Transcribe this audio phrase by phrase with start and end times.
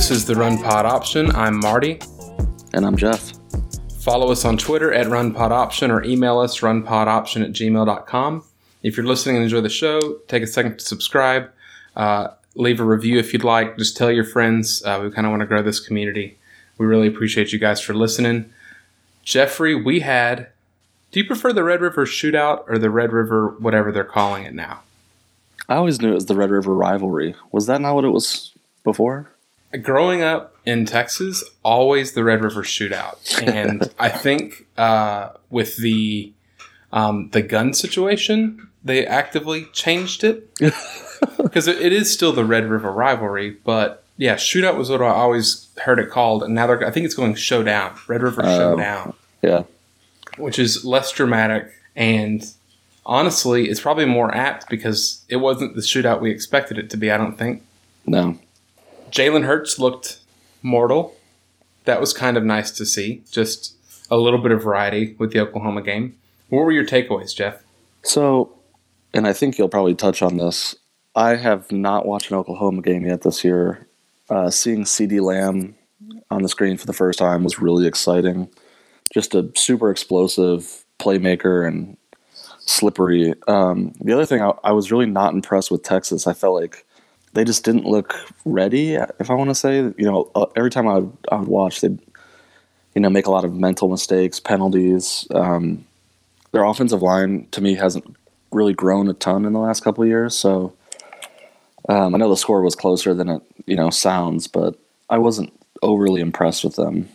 [0.00, 1.30] This is the Run Pod Option.
[1.36, 2.00] I'm Marty.
[2.72, 3.34] And I'm Jeff.
[3.98, 8.42] Follow us on Twitter at RunPodOption or email us runpodoption at gmail.com.
[8.82, 11.50] If you're listening and enjoy the show, take a second to subscribe.
[11.94, 13.76] Uh, leave a review if you'd like.
[13.76, 14.82] Just tell your friends.
[14.82, 16.38] Uh, we kind of want to grow this community.
[16.78, 18.50] We really appreciate you guys for listening.
[19.22, 20.48] Jeffrey, we had.
[21.12, 24.54] Do you prefer the Red River Shootout or the Red River, whatever they're calling it
[24.54, 24.80] now?
[25.68, 27.34] I always knew it was the Red River rivalry.
[27.52, 29.29] Was that not what it was before?
[29.82, 36.32] Growing up in Texas, always the Red River Shootout, and I think uh, with the
[36.92, 40.52] um, the gun situation, they actively changed it
[41.36, 43.50] because it, is still the Red River rivalry.
[43.64, 47.06] But yeah, Shootout was what I always heard it called, and now they're I think
[47.06, 48.58] it's going Showdown, Red River Oh.
[48.58, 49.62] Showdown, Yeah.
[50.38, 52.44] which is less dramatic and.
[53.06, 57.10] Honestly, it's probably more apt because it wasn't the shootout we expected it to be.
[57.10, 57.62] I don't think.
[58.06, 58.38] No.
[59.10, 60.18] Jalen Hurts looked
[60.62, 61.16] mortal.
[61.84, 63.22] That was kind of nice to see.
[63.30, 63.76] Just
[64.10, 66.16] a little bit of variety with the Oklahoma game.
[66.48, 67.62] What were your takeaways, Jeff?
[68.02, 68.52] So,
[69.14, 70.74] and I think you'll probably touch on this.
[71.14, 73.86] I have not watched an Oklahoma game yet this year.
[74.28, 75.74] Uh, seeing CeeDee Lamb
[76.30, 78.48] on the screen for the first time was really exciting.
[79.12, 81.96] Just a super explosive playmaker and
[82.60, 83.34] slippery.
[83.48, 86.26] Um, the other thing, I, I was really not impressed with Texas.
[86.26, 86.86] I felt like
[87.32, 88.14] they just didn't look
[88.44, 88.94] ready.
[88.94, 91.80] If I want to say, you know, uh, every time I would, I would watch,
[91.80, 91.98] they'd
[92.94, 95.26] you know make a lot of mental mistakes, penalties.
[95.34, 95.86] Um,
[96.52, 98.16] their offensive line to me hasn't
[98.50, 100.34] really grown a ton in the last couple of years.
[100.34, 100.74] So
[101.88, 104.76] um, I know the score was closer than it you know sounds, but
[105.08, 105.52] I wasn't
[105.82, 107.08] overly impressed with them.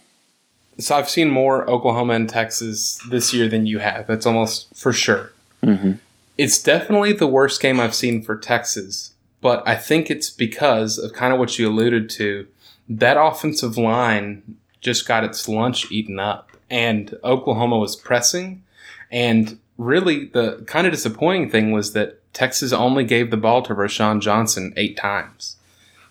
[0.78, 4.08] So I've seen more Oklahoma and Texas this year than you have.
[4.08, 5.32] That's almost for sure.
[5.64, 5.94] Mm-hmm.
[6.38, 9.14] It's definitely the worst game I've seen for Texas,
[9.46, 12.48] but I think it's because of kind of what you alluded to.
[12.90, 18.64] That offensive line just got its lunch eaten up, and Oklahoma was pressing.
[19.12, 23.76] And really, the kind of disappointing thing was that Texas only gave the ball to
[23.76, 25.58] Roschon Johnson eight times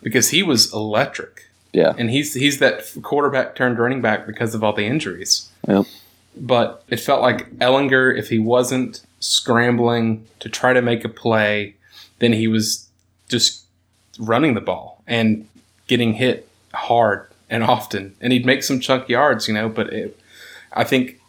[0.01, 4.63] because he was electric Yeah, and he's he's that quarterback turned running back because of
[4.63, 5.51] all the injuries.
[5.67, 5.87] Yep.
[6.37, 11.75] But it felt like Ehlinger, if he wasn't scrambling to try to make a play,
[12.21, 12.84] then he was
[13.29, 13.65] just
[14.19, 15.47] running the ball and
[15.87, 19.69] getting hit hard and often, and he'd make some chunk yards, you know.
[19.69, 20.19] But it,
[20.73, 21.21] I think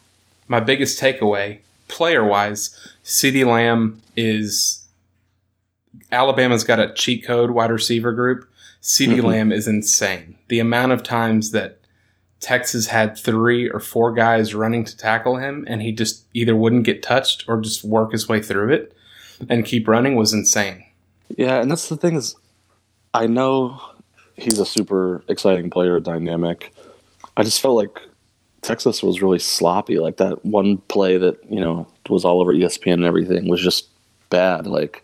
[0.48, 4.86] my biggest takeaway, player wise, CeeDee Lamb is
[6.12, 8.48] Alabama's got a cheat code wide receiver group.
[8.82, 9.24] CeeDee Mhm.
[9.24, 10.36] Lamb is insane.
[10.48, 11.80] The amount of times that
[12.40, 16.84] Texas had three or four guys running to tackle him, and he just either wouldn't
[16.84, 18.94] get touched or just work his way through it
[19.50, 20.84] and keep running was insane.
[21.36, 22.36] Yeah, and that's the thing is,
[23.14, 23.80] I know
[24.36, 26.74] he's a super exciting player, dynamic.
[27.38, 28.00] I just felt like
[28.62, 30.00] Texas was really sloppy.
[30.00, 33.88] Like that one play that you know was all over ESPN and everything was just
[34.30, 34.68] bad.
[34.68, 35.02] Like.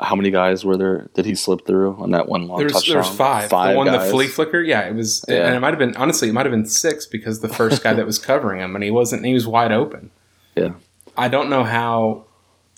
[0.00, 1.08] How many guys were there?
[1.14, 2.92] Did he slip through on that one long There was, touchdown?
[2.94, 3.48] there was five.
[3.48, 4.06] Five the one, guys.
[4.06, 5.46] the flea flicker, yeah, it was, Yeah.
[5.46, 7.94] and it might have been honestly, it might have been six because the first guy
[7.94, 10.10] that was covering him, and he wasn't, he was wide open.
[10.56, 10.70] Yeah.
[11.16, 12.24] I don't know how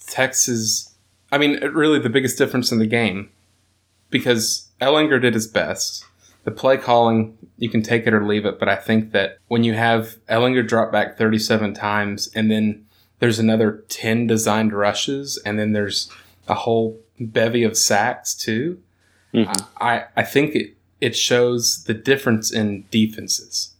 [0.06, 0.92] Texas.
[1.34, 3.30] I mean, really, the biggest difference in the game
[4.10, 6.04] because Ehlinger did his best.
[6.44, 9.64] The play calling, you can take it or leave it, but I think that when
[9.64, 12.86] you have Ehlinger drop back 37 times and then
[13.18, 16.08] there's another 10 designed rushes and then there's
[16.46, 18.78] a whole bevy of sacks too,
[19.32, 19.66] Mhm.
[19.80, 23.74] I, I think it, it shows the difference in defenses.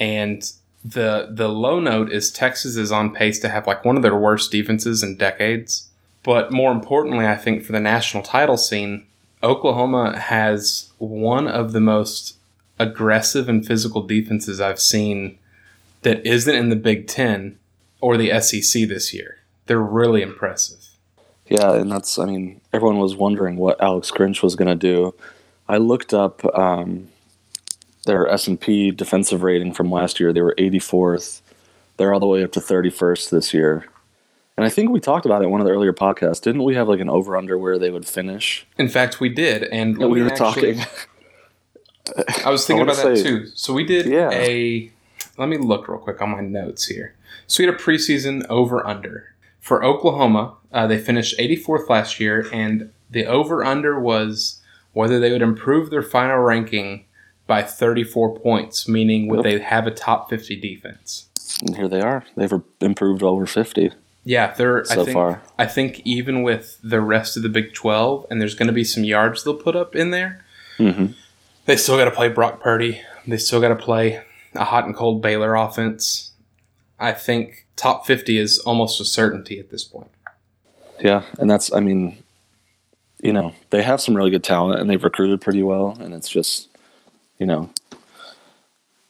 [0.00, 0.50] And
[0.84, 4.16] the the low note is Texas is on pace to have like one of their
[4.16, 5.89] worst defenses in decades.
[6.22, 9.06] But more importantly, I think for the national title scene,
[9.42, 12.36] Oklahoma has one of the most
[12.78, 15.38] aggressive and physical defenses I've seen
[16.02, 17.58] that isn't in the Big Ten
[18.00, 19.38] or the SEC this year.
[19.66, 20.78] They're really impressive.
[21.46, 25.14] Yeah, and that's I mean everyone was wondering what Alex Grinch was going to do.
[25.68, 27.08] I looked up um,
[28.06, 30.32] their S and P defensive rating from last year.
[30.32, 31.40] They were 84th.
[31.96, 33.86] They're all the way up to 31st this year.
[34.60, 36.42] And I think we talked about it in one of the earlier podcasts.
[36.42, 38.66] Didn't we have like an over under where they would finish?
[38.76, 40.86] In fact, we did, and we were actually- talking.
[42.44, 43.46] I was thinking I about that say- too.
[43.54, 44.28] So we did Yeah.
[44.32, 44.92] a.
[45.38, 47.14] Let me look real quick on my notes here.
[47.46, 50.56] So we had a preseason over under for Oklahoma.
[50.70, 54.60] Uh, they finished 84th last year, and the over under was
[54.92, 57.06] whether they would improve their final ranking
[57.46, 59.44] by 34 points, meaning would Yep.
[59.44, 61.30] they have a top 50 defense.
[61.62, 62.24] And here they are.
[62.36, 62.52] They've
[62.82, 63.92] improved over 50
[64.24, 65.42] Yeah, they're so I think far.
[65.58, 68.84] I think even with the rest of the Big Twelve, and there's going to be
[68.84, 70.44] some yards they'll put up in there.
[70.76, 71.06] hmm
[71.66, 73.00] They still got to play Brock Purdy.
[73.26, 74.22] They still got to play
[74.54, 76.32] a hot and cold Baylor offense.
[76.98, 80.10] I think top fifty is almost a certainty at this point.
[81.00, 82.22] Yeah, and that's I mean,
[83.22, 86.28] you know, they have some really good talent and they've recruited pretty well, and it's
[86.28, 86.68] just,
[87.38, 87.70] you know,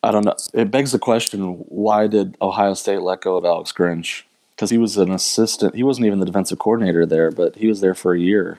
[0.05, 0.37] I don't know.
[0.55, 4.23] It begs the question: Why did Ohio State let go of Alex Grinch?
[4.61, 5.75] Because he was an assistant.
[5.75, 8.59] He wasn't even the defensive coordinator there, but he was there for a year,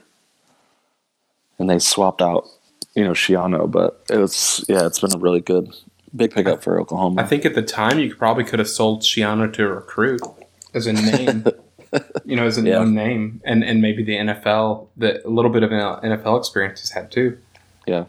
[1.59, 2.47] and they swapped out,
[2.95, 3.69] you know, Schiano.
[3.69, 5.69] But it was yeah, it's been a really good
[6.15, 7.21] big pickup for Oklahoma.
[7.21, 10.21] I think at the time you probably could have sold Schiano to a recruit
[10.73, 11.45] as a name,
[12.25, 12.79] you know, as a Yeah.
[12.79, 16.81] known name, and and maybe the NFL, the a little bit of an NFL experience
[16.81, 17.37] he's had too.
[17.85, 18.05] yeah,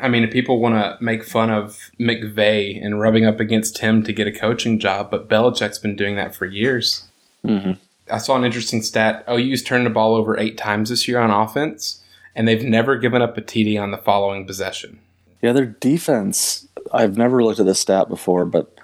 [0.00, 4.04] I mean, if people want to make fun of McVay and rubbing up against him
[4.04, 7.08] to get a coaching job, but Belichick's been doing that for years.
[7.44, 7.72] Hmm
[8.10, 9.24] I saw an interesting stat.
[9.28, 12.02] OU's turned the ball over eight times this year on offense,
[12.34, 14.98] and they've never given up a TD on the following possession.
[15.40, 16.66] Yeah, their defense.
[16.92, 18.76] I've never looked at this stat before, but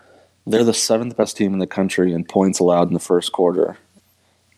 [0.47, 3.77] they're the seventh best team in the country in points allowed in the first quarter.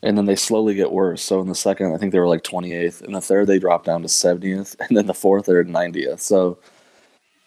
[0.02, 1.22] And then they slowly get worse.
[1.22, 3.02] So in the second, I think they were like 28th.
[3.02, 4.76] In the third, they dropped down to 70th.
[4.80, 6.20] And then the fourth, they're 90th.
[6.20, 6.58] So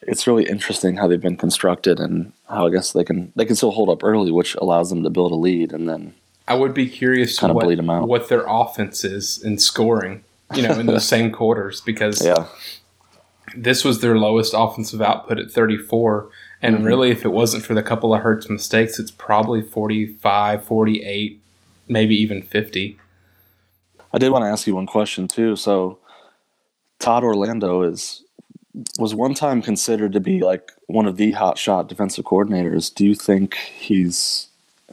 [0.03, 3.55] it's really interesting how they've been constructed and how I guess they can they can
[3.55, 6.13] still hold up early, which allows them to build a lead and then
[6.48, 8.07] I would be curious Kinda what, bleed 'em out.
[8.07, 10.24] what their offense is in scoring,
[10.54, 12.48] you know, in those same quarters, because yeah,
[13.56, 16.30] this was their lowest offensive output at 34.
[16.62, 16.86] And Mhm.
[16.86, 21.42] really, if it wasn't for the couple of Hurts mistakes, it's probably 45, 48,
[21.88, 22.98] maybe even 50.
[24.13, 25.56] I did want to ask you one question too.
[25.56, 25.98] So
[27.00, 28.24] Todd Orlando is
[28.98, 32.94] was one time considered to be like one of the hot shot defensive coordinators.
[32.94, 34.48] Do you think he's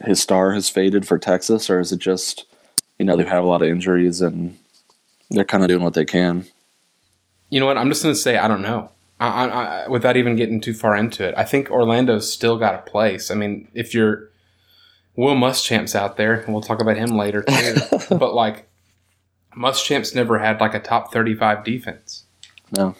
[0.05, 2.45] his star has faded for Texas, or is it just
[2.99, 4.57] you know they've had a lot of injuries and
[5.29, 6.45] they're kind of doing what they can?
[7.49, 7.77] You know what?
[7.77, 8.91] I'm just going to say I don't know.
[9.19, 12.75] I, I, I, without even getting too far into it, I think Orlando's still got
[12.75, 13.29] a place.
[13.29, 14.29] I mean, if you're
[15.15, 17.75] Will Muschamp's out there, and we'll talk about him later too.
[18.09, 18.67] but like,
[19.55, 22.23] Muschamp's never had like a top 35 defense.
[22.71, 22.95] No,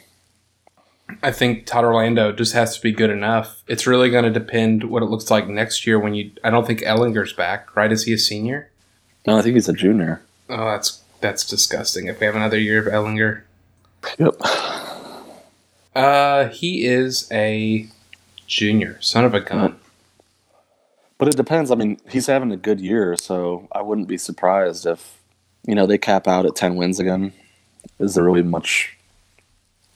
[1.24, 3.64] I think Todd Orlando just has to be good enough.
[3.68, 6.32] It's really going to depend what it looks like next year when you.
[6.44, 7.92] I don't think Ehlinger's back, right?
[7.92, 8.70] Is he a senior?
[9.28, 10.22] no, I think he's a junior.
[10.50, 12.08] Oh, that's that's disgusting.
[12.08, 13.42] If we have another year of Ellinger,
[14.18, 14.36] Yep.
[15.96, 17.88] uh, he is a
[18.48, 19.78] junior, son of a gun.
[21.18, 21.70] But it depends.
[21.70, 25.20] I mean, he's having a good year, so I wouldn't be surprised if
[25.68, 27.34] you know they cap out at ten wins again.
[28.00, 28.98] Is there really much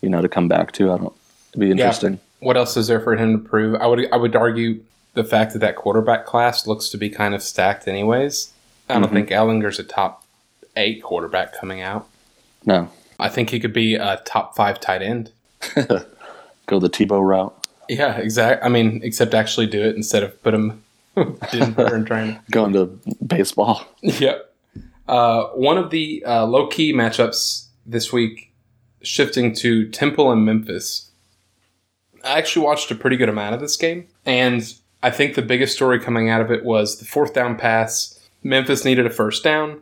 [0.06, 0.92] you know to come back to?
[0.92, 1.13] I don't.
[1.52, 2.19] It'd be interesting.
[2.40, 3.75] What else is there for him to prove?
[3.81, 4.81] I would I would argue
[5.13, 8.52] the fact that that quarterback class looks to be kind of stacked, anyways.
[8.90, 9.13] I don't Mhm.
[9.13, 10.24] think Ehlinger's a top
[10.75, 12.07] eight quarterback coming out.
[12.66, 15.31] No, I think he could be a top five tight end.
[16.68, 17.56] go the Tebow route.
[17.90, 18.66] Yeah, exactly.
[18.66, 20.84] I mean, except actually do it instead of put him
[21.51, 22.41] Denver and trying to.
[22.51, 23.84] Go into baseball.
[24.01, 24.51] Yep.
[25.08, 28.51] Uh, one of the uh, low key matchups this week,
[29.05, 31.12] shifting to Temple and Memphis.
[32.24, 35.75] I actually watched a pretty good amount of this game, and I think the biggest
[35.75, 38.19] story coming out of it was the fourth down pass.
[38.43, 39.81] Memphis needed a first down.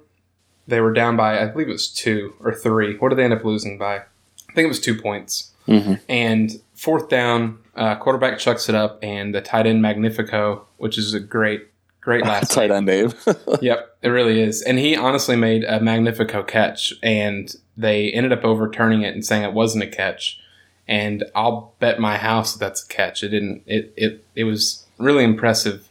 [0.67, 2.97] They were down by, I believe it was two or three.
[2.97, 3.95] What did they end up losing by?
[3.97, 5.51] I think it was two points.
[5.67, 5.93] Mm-hmm.
[6.09, 11.13] And fourth down, uh, quarterback chucks it up, and the tight end Magnifico, which is
[11.13, 11.67] a great,
[12.03, 13.13] great last Tight end name.
[13.61, 14.61] Yep, it really is.
[14.61, 19.43] And he honestly made a magnifico catch, and they ended up overturning it and saying
[19.43, 20.39] it wasn't a catch.
[20.87, 23.23] And I'll bet my house that that's a catch.
[23.23, 23.63] It didn't.
[23.65, 25.87] It it it was really impressive.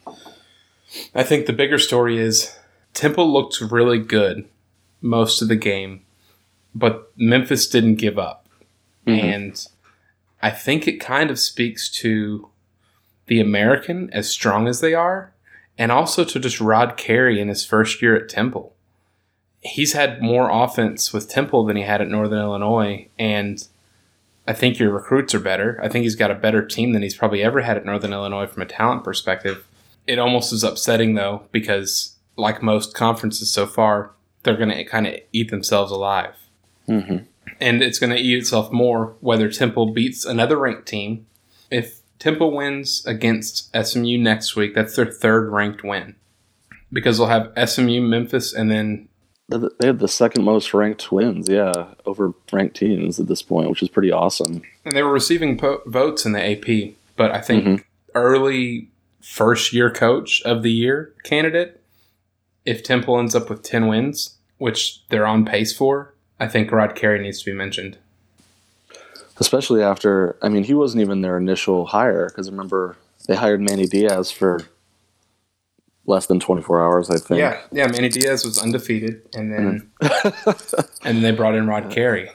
[1.15, 2.55] I think the bigger story is
[2.93, 4.47] Temple looked really good
[5.01, 6.03] most of the game,
[6.75, 8.47] but Memphis didn't give up,
[9.07, 9.19] Mhm.
[9.23, 9.67] and
[10.43, 12.51] I think it kind of speaks to
[13.29, 15.32] the American as strong as they are
[15.79, 18.75] and also to just Rod Carey in his first year at Temple.
[19.61, 23.67] He's had more offense with Temple than he had at Northern Illinois, and
[24.47, 25.79] I think your recruits are better.
[25.83, 28.47] I think he's got a better team than he's probably ever had at Northern Illinois
[28.47, 29.67] from a talent perspective.
[30.07, 34.11] It almost is upsetting though, because like most conferences so far,
[34.43, 36.35] they're going to kind of eat themselves alive.
[36.87, 37.19] hmm
[37.61, 41.27] And it's going to eat itself more whether Temple beats another ranked team.
[41.71, 46.15] If Temple wins against SMU next week, that's their third ranked win.
[46.93, 49.09] Because they'll have SMU, Memphis, and then
[49.49, 53.83] They have the second most ranked wins, yeah, over ranked teams at this point, which
[53.83, 54.63] is pretty awesome.
[54.85, 56.95] and they were receiving po- votes in the AP.
[57.17, 57.85] But I think Mhm.
[58.15, 58.89] early
[59.21, 61.81] first year coach of the year candidate.
[62.65, 66.95] If Temple ends up with 10 wins, which they're on pace for, I think Rod
[66.95, 67.99] Carey needs to be mentioned.
[69.43, 72.97] Especially after, I mean, he wasn't even their initial hire because remember
[73.27, 74.61] they hired Manny Diaz for
[76.07, 77.41] less than 24 hours, I think.
[77.41, 77.89] Yeah, yeah.
[77.89, 82.31] Manny Diaz was undefeated, and then and then they brought in Rod Carey.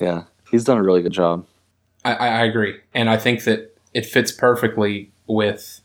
[0.00, 1.46] Yeah, he's done a really good job.
[2.04, 5.82] I, I agree, and I think that it fits perfectly with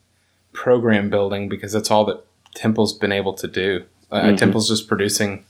[0.52, 3.84] program building because that's all that Temple's been able to do.
[4.12, 4.38] Uh, Mhm.
[4.38, 5.46] Temple's just producing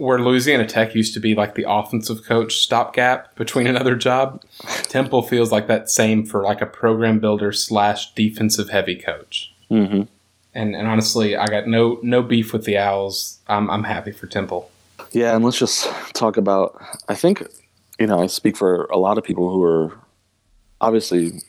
[0.00, 4.42] where Louisiana Tech used to be like the offensive coach stopgap between another job.
[4.84, 9.52] Temple feels like that same for like a program builder slash defensive heavy coach.
[9.68, 10.02] hmm
[10.54, 13.40] And and honestly, I got no no beef with the Owls.
[13.46, 14.70] I'm I'm happy for Temple.
[15.12, 16.82] Yeah, and let's just talk about.
[17.08, 17.42] I think,
[17.98, 19.92] you know, I speak for a lot of people who are
[20.80, 21.42] obviously,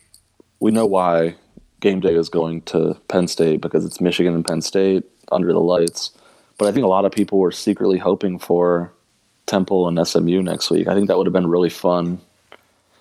[0.60, 1.36] we know why
[1.80, 5.60] game day is going to Penn State because it's Michigan and Penn State under the
[5.60, 6.12] lights.
[6.62, 8.94] But I think a lot of people were secretly hoping for
[9.48, 10.88] Temple and SMU next week.
[10.88, 12.22] I think that would have been really fun.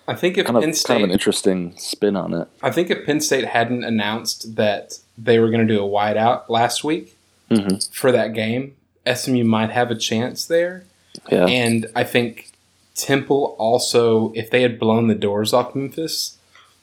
[0.07, 2.47] I think if Kind of, Penn kind of an interesting spin on it.
[2.63, 6.49] I think if Penn State hadn't announced that they were going to do a whiteout
[6.49, 7.15] last week
[7.49, 8.73] hmm for that game,
[9.05, 10.85] SMU might have a chance there.
[11.31, 11.45] Yeah.
[11.45, 12.49] And I think
[12.95, 16.39] Temple also, if they had blown the doors off Memphis,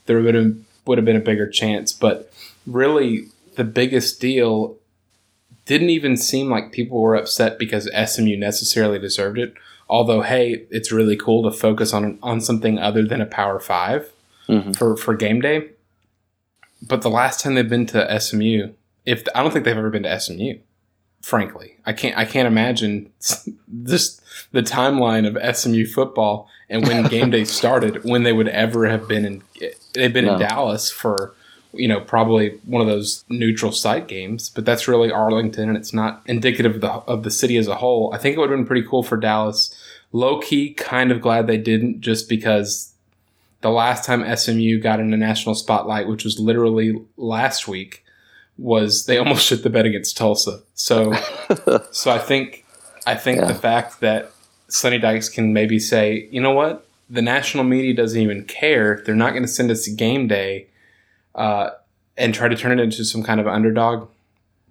[0.06, 0.54] there would have
[0.86, 1.92] would have been a bigger chance.
[1.92, 2.32] But
[2.68, 4.76] really, the biggest deal
[5.68, 9.54] didn't even seem like people were upset because SMU necessarily deserved it.
[9.88, 14.10] Although, hey, it's really cool to focus on on something other than a Power 5
[14.48, 14.74] Mhm.
[14.76, 15.68] for for game day.
[16.82, 18.70] But the last time they've been to SMU,
[19.04, 20.58] if I don't think they've ever been to SMU,
[21.22, 23.10] frankly, I can't I can't imagine
[23.68, 24.20] this
[24.52, 29.06] the timeline of SMU football and when game day started when they would ever have
[29.08, 29.42] been in
[29.94, 31.34] they've been in Dallas for
[31.78, 35.92] you know probably one of those neutral site games but that's really Arlington and it's
[35.94, 38.12] not indicative of the of the city as a whole.
[38.12, 39.74] I think it would have been pretty cool for Dallas.
[40.12, 42.92] Low key kind of glad they didn't just because
[43.60, 48.04] the last time SMU got in a national spotlight which was literally last week
[48.56, 50.60] was they almost shit the bed against Tulsa.
[50.74, 51.12] So
[51.92, 52.64] so I think
[53.06, 53.46] I think Yeah.
[53.46, 54.32] the fact that
[54.68, 59.02] Sonny Dykes can maybe say, you know what, the national media doesn't even care.
[59.04, 60.66] They're not going to send us a game day
[61.38, 61.70] uh,
[62.16, 64.08] and try to turn it into some kind of underdog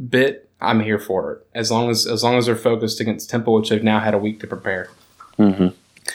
[0.09, 0.49] bit.
[0.59, 3.69] I'm here for it as long as as long as they're focused against Temple, which
[3.69, 4.89] they've now had a week to prepare.
[5.37, 5.69] hmm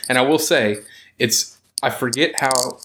[0.08, 0.78] And I will say,
[1.18, 2.78] it's I forget how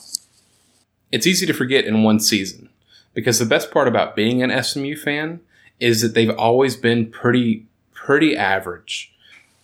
[1.11, 2.69] it's easy to forget in one season
[3.13, 5.39] because the best part about being an SMU fan
[5.79, 9.13] is that they've always been pretty pretty average.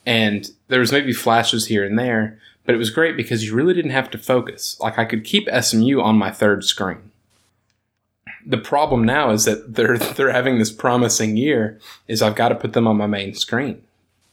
[0.05, 3.73] And there was maybe flashes here and there, but it was great because you really
[3.73, 4.77] didn't have to focus.
[4.81, 7.11] Like I could keep SMU on my third screen.
[8.45, 12.55] The problem now is that they're they're having this promising year is I've got to
[12.55, 13.81] put them on my main screen.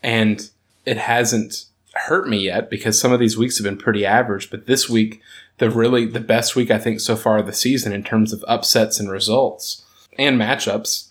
[0.02, 0.48] And
[0.86, 4.66] it hasn't hurt me yet because some of these weeks have been pretty average, but
[4.66, 5.20] this week
[5.58, 8.44] the really the best week I think so far of the season in terms of
[8.48, 9.84] upsets and results
[10.18, 11.08] and matchups.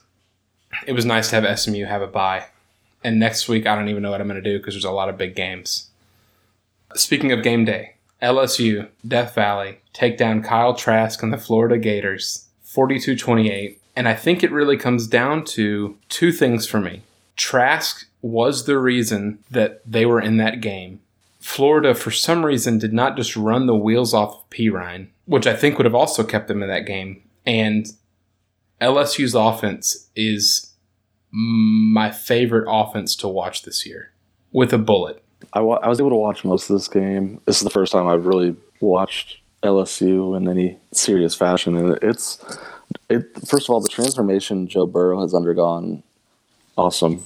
[0.85, 2.45] It was nice to have SMU have a bye.
[3.03, 4.91] And next week I don't even know what I'm going to do because there's a
[4.91, 5.89] lot of big games.
[6.95, 12.47] Speaking of game day, LSU, Death Valley take down Kyle Trask and the Florida Gators
[12.73, 17.03] 42-28, and I think it really comes down to two things for me.
[17.35, 20.99] Trask was the reason that they were in that game.
[21.39, 25.55] Florida, for some reason, did not just run the wheels off of Perine, which I
[25.55, 27.23] think would have also kept them in that game.
[27.45, 27.87] And
[28.81, 30.73] LSU's offense is
[31.31, 34.11] my favorite offense to watch this year
[34.51, 35.23] with a bullet.
[35.53, 37.39] I, wa- I was able to watch most of this game.
[37.45, 42.43] This is the first time I've really watched LSU in any serious fashion, and it's
[43.09, 43.27] it.
[43.47, 46.03] First of all, the transformation Joe Burrow has undergone,
[46.77, 47.25] awesome.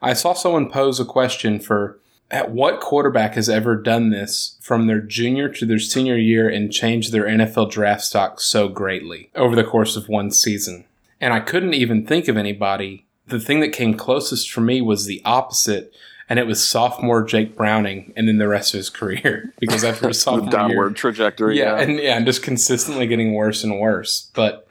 [0.00, 1.98] I saw someone pose a question for
[2.30, 6.72] at what quarterback has ever done this from their junior to their senior year and
[6.72, 10.84] changed their NFL draft stock so greatly over the course of one season.
[11.20, 13.06] And I couldn't even think of anybody.
[13.26, 15.92] The thing that came closest for me was the opposite,
[16.28, 19.54] and it was sophomore Jake Browning and then the rest of his career.
[19.60, 21.58] Because after his The sophomore downward year, trajectory.
[21.58, 24.30] yeah, and yeah, and just consistently getting worse and worse.
[24.34, 24.66] But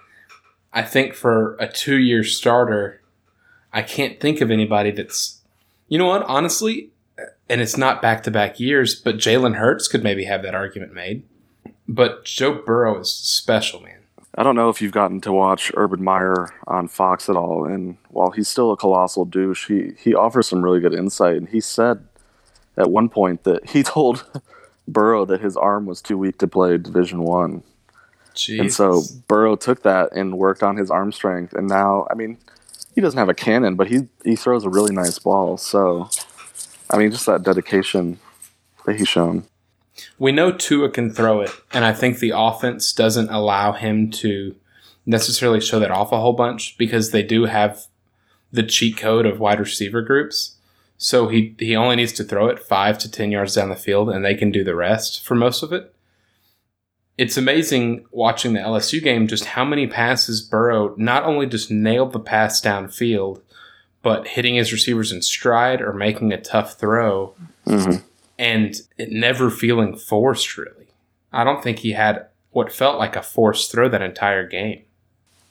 [0.74, 3.02] I think for a two-year starter,
[3.74, 5.42] I can't think of anybody that's,
[5.88, 6.92] you know what, honestly,
[7.50, 11.24] and it's not back-to-back years, but Jalen Hurts could maybe have that argument made.
[11.88, 13.97] But Joe Burrow is special, man.
[14.38, 17.98] I don't know if you've gotten to watch Urban Meyer on Fox at all, and
[18.10, 21.38] while he's still a colossal douche, he he offers some really good insight.
[21.38, 22.06] And he said
[22.78, 24.26] at one point that he told
[24.88, 27.64] Burrow that his arm was too weak to play Division One.
[28.60, 32.38] And so Burrow took that and worked on his arm strength, and now I mean,
[32.94, 35.58] he doesn't have a cannon, but he he throws a really nice ball.
[35.58, 36.10] So,
[36.92, 38.20] I mean, just that dedication
[38.86, 39.46] that he's shown.
[40.20, 44.56] We know Tua can throw it, and I think the offense doesn't allow him to
[45.06, 47.88] necessarily show that off a whole bunch because they do have
[48.52, 50.56] the cheat code of wide receiver groups.
[50.98, 54.10] So he he only needs to throw it five to ten yards down the field,
[54.10, 55.94] and they can do the rest for most of it.
[57.18, 62.14] It's amazing watching the LSU game just how many passes Burrow not only just nailed
[62.14, 63.42] the pass downfield,
[64.04, 67.34] but hitting his receivers in stride or making a tough throw
[67.66, 67.98] hmm
[68.38, 70.88] and it never feeling forced really.
[71.32, 74.84] I don't think he had what felt like a forced throw that entire game.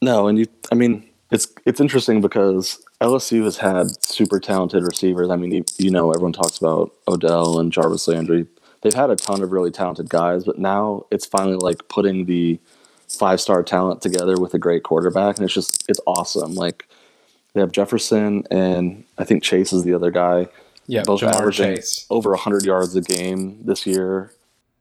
[0.02, 5.31] No, and you, I mean, it's it's interesting because LSU has had super talented receivers.
[5.31, 8.47] I mean, you, you know, everyone talks about Odell and Jarvis Landry.
[8.83, 12.61] They've had a ton of really talented guys, but now it's finally like putting the
[13.09, 16.55] five star talent together with a great quarterback, and it's just it's awesome.
[16.55, 16.88] Like
[17.55, 20.49] they have Jefferson and I think Chase is the other guy.
[20.87, 22.07] Yeah, Both Ja'Marr averaging Chase.
[22.11, 24.33] over 100 yards a game this year.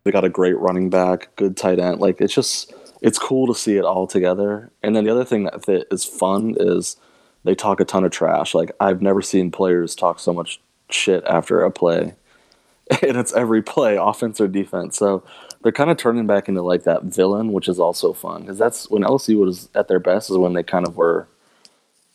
[0.03, 1.99] They got a great running back, good tight end.
[1.99, 4.71] Like it's just it's cool to see it all together.
[4.83, 6.97] And then the other thing that that is fun is
[7.43, 8.53] they talk a ton of trash.
[8.53, 10.59] Like I've never seen players talk so much
[10.89, 12.13] shit after a play.
[13.01, 14.95] And it's every play, offense or defense.
[14.95, 15.23] So
[15.63, 18.87] they're kind of turning back into like that villain, which is also fun because that's
[18.91, 21.27] when LSU was at their best is when they kind of were,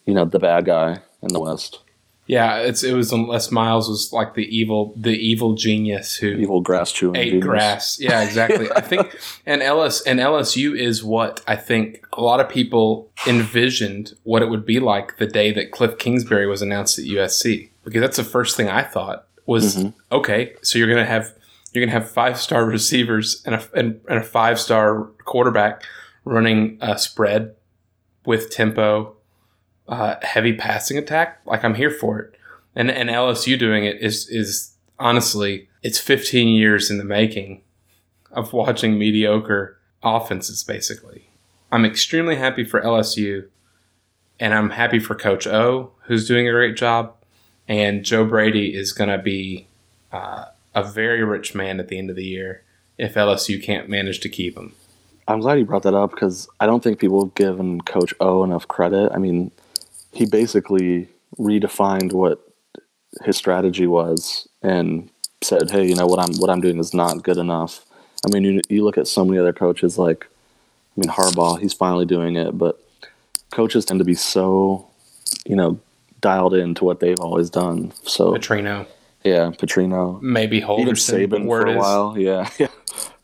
[0.07, 1.81] you know, the bad guy in the West,
[2.27, 6.61] Yeah, it's it was unless Miles was like the evil the evil genius who evil
[6.61, 7.17] grass chewing.
[7.17, 7.45] ate genius.
[7.45, 7.99] grass.
[8.01, 8.71] Yeah, exactly.
[8.71, 14.13] I think and LS and LSU is what I think a lot of people envisioned
[14.23, 18.01] what it would be like the day that Kliff Kingsbury was announced at USC because
[18.01, 19.95] that's the first thing I thought was Mhm.
[20.13, 20.53] okay.
[20.63, 21.33] So you're gonna have
[21.73, 25.83] you're gonna have five star receivers and a and, and a five star quarterback
[26.25, 27.55] running a spread
[28.25, 29.17] with tempo,
[29.91, 31.41] uh, heavy passing attack.
[31.45, 32.35] Like I'm here for it,
[32.75, 37.63] and and LSU doing it is is honestly it's 15 years in the making
[38.31, 40.63] of watching mediocre offenses.
[40.63, 41.29] Basically,
[41.71, 43.49] I'm extremely happy for LSU,
[44.39, 47.15] and I'm happy for Coach O, who's doing a great job,
[47.67, 49.67] and Joe Brady is going to be
[50.13, 52.63] uh, a very rich man at the end of the year
[52.97, 54.75] if LSU can't manage to keep him.
[55.27, 58.45] I'm glad you brought that up because I don't think people have given Coach O
[58.45, 59.11] enough credit.
[59.13, 59.53] I mean,
[60.13, 62.41] he basically redefined what
[63.25, 65.11] his strategy was and
[65.43, 67.85] said, "Hey, you know what I'm what I'm doing is not good enough."
[68.27, 70.27] I mean, you, you look at so many other coaches like,
[70.97, 72.79] I mean, Harbaugh, he's finally doing it, but
[73.51, 74.87] coaches tend to be so,
[75.47, 75.81] you know,
[76.21, 77.93] dialed into what they've always done.
[78.03, 78.87] So Petrino,
[79.25, 81.27] yeah, Petrino, maybe Holgorsen.
[81.27, 82.69] Saban word for a is- while, yeah, yeah,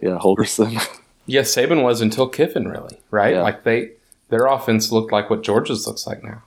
[0.01, 0.81] yeah, Holgorsen.
[1.29, 3.35] Yeah, Saban was until Kiffin, really, right?
[3.35, 3.43] Yeah.
[3.43, 3.91] Like they,
[4.29, 6.45] their offense looked like what Georgia's looks like now.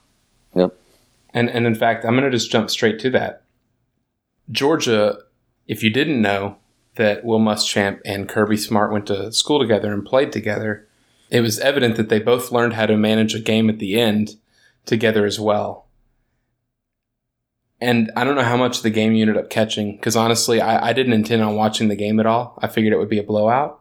[0.54, 0.76] Yep.
[1.32, 3.42] And and in fact, I'm going to just jump straight to that.
[4.50, 5.18] Georgia,
[5.66, 6.56] if you didn't know
[6.96, 10.88] that Will Muschamp and Kirby Smart went to school together and played together,
[11.30, 14.36] it was evident that they both learned how to manage a game at the end
[14.86, 15.86] together as well.
[17.80, 20.88] And I don't know how much the game you ended up catching because honestly, I,
[20.88, 22.58] I didn't intend on watching the game at all.
[22.60, 23.80] I figured it would be a blowout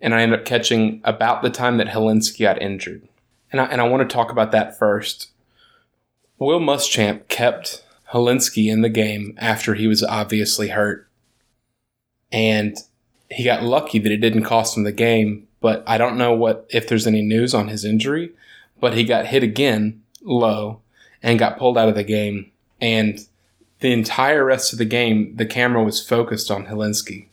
[0.00, 3.06] and I ended up catching about the time that Hilinski got injured.
[3.52, 5.30] And I, and I want to talk about that first.
[6.40, 11.06] Will Muschamp kept Hilinski in the game after he was obviously hurt.
[12.32, 12.76] And
[13.30, 16.66] he got lucky that it didn't cost him the game, but I don't know what
[16.70, 18.32] if there's any news on his injury,
[18.80, 20.80] but he got hit again low
[21.22, 22.50] and got pulled out of the game
[22.80, 23.26] and
[23.80, 27.26] the entire rest of the game the camera was focused on Hilinski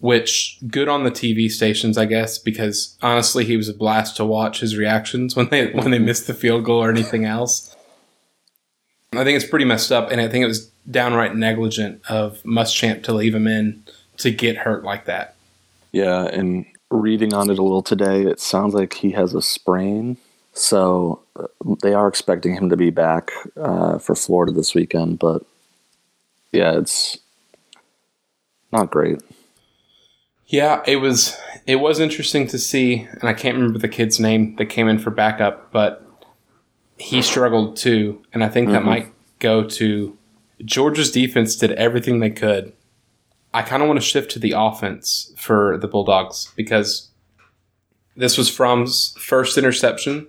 [0.00, 4.24] which good on the TV stations, I guess, because honestly, he was a blast to
[4.24, 7.74] watch his reactions when they when they missed the field goal or anything else.
[9.12, 13.02] I think it's pretty messed up, and I think it was downright negligent of Muschamp
[13.04, 13.82] to leave him in
[14.18, 15.34] to get hurt like that.
[15.92, 20.18] Yeah, and reading on it a little today, it sounds like he has a sprain.
[20.52, 21.46] So uh,
[21.82, 25.42] they are expecting him to be back uh, for Florida this weekend, but
[26.52, 27.18] yeah, it's
[28.72, 29.22] not great.
[30.48, 34.56] Yeah, it was it was interesting to see, and I can't remember the kid's name
[34.56, 36.04] that came in for backup, but
[36.96, 38.86] he struggled too, and I think that Mhm.
[38.86, 40.16] might go to
[40.64, 42.72] Georgia's defense did everything they could.
[43.54, 47.08] I kind of want to shift to the offense for the Bulldogs because
[48.16, 50.26] this was Fromm's first interception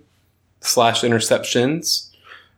[0.61, 2.09] slash interceptions.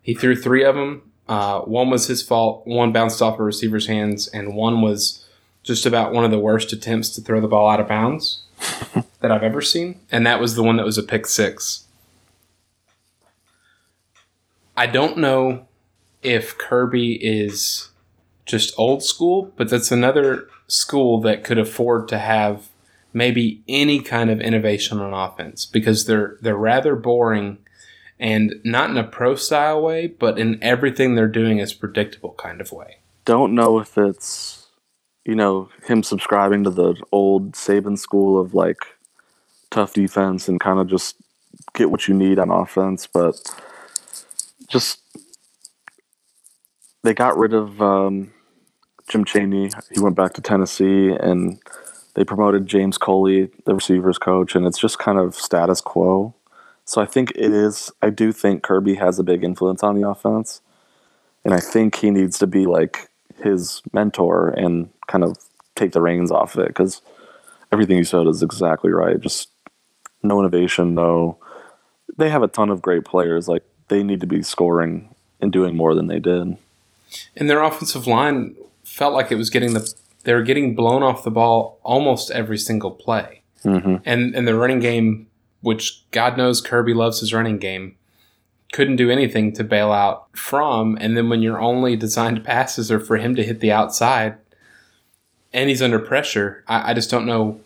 [0.01, 1.03] He threw three of them.
[1.29, 2.65] Uh, one was his fault.
[2.67, 5.20] One bounced off a receiver's hands, and one was
[5.63, 8.43] just about one of the worst attempts to throw the ball out of bounds.
[9.21, 11.85] that I've ever seen, and that was the one that was a pick six.
[14.75, 15.67] I don't know
[16.23, 17.89] if Kirby is
[18.45, 22.69] just old school, but that's another school that could afford to have
[23.13, 27.57] maybe any kind of innovation on offense because they're they're rather boring
[28.19, 32.61] and not in a pro style way, but in everything they're doing is predictable kind
[32.61, 32.97] of way.
[33.25, 34.60] Don't know if it's
[35.25, 38.79] you know him subscribing to the old Saban school of like
[39.69, 41.15] tough defense and kind of just
[41.73, 43.35] get what you need on offense, but
[44.67, 44.99] just
[47.03, 48.31] they got rid of um,
[49.07, 49.69] Jim Chaney.
[49.93, 51.59] He went back to Tennessee, and
[52.15, 56.33] they promoted James Coley, the receivers coach, and it's just kind of status quo.
[56.85, 57.91] So I think it is.
[58.01, 60.61] I do think Kirby has a big influence on the offense,
[61.43, 63.09] and I think he needs to be like
[63.41, 65.37] his mentor and kind of
[65.75, 67.01] take the reins off of it because
[67.71, 69.19] everything you said is exactly right.
[69.19, 69.49] Just
[70.23, 71.37] no innovation, no.
[72.17, 73.47] They have a ton of great players.
[73.47, 76.57] Like they need to be scoring and doing more than they did.
[77.35, 79.93] And their offensive line felt like it was getting the
[80.23, 83.41] they were getting blown off the ball almost every single play.
[83.65, 83.97] Mm-hmm.
[84.05, 85.27] And and the running game,
[85.61, 87.95] which God knows Kirby loves his running game,
[88.71, 90.97] couldn't do anything to bail out Fromm.
[90.99, 94.37] And then when your only designed passes are for him to hit the outside,
[95.53, 97.59] and he's under pressure, I, I just don't know.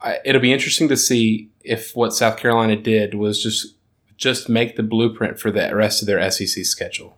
[0.00, 3.74] I, it'll be interesting to see if what South Carolina did was just
[4.16, 7.16] just make the blueprint for the rest of their SEC schedule.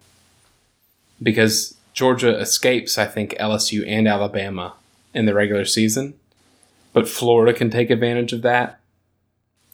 [1.22, 4.74] Because Georgia escapes, I think, LSU and Alabama
[5.14, 6.14] in the regular season,
[6.92, 8.80] but Florida can take advantage of that.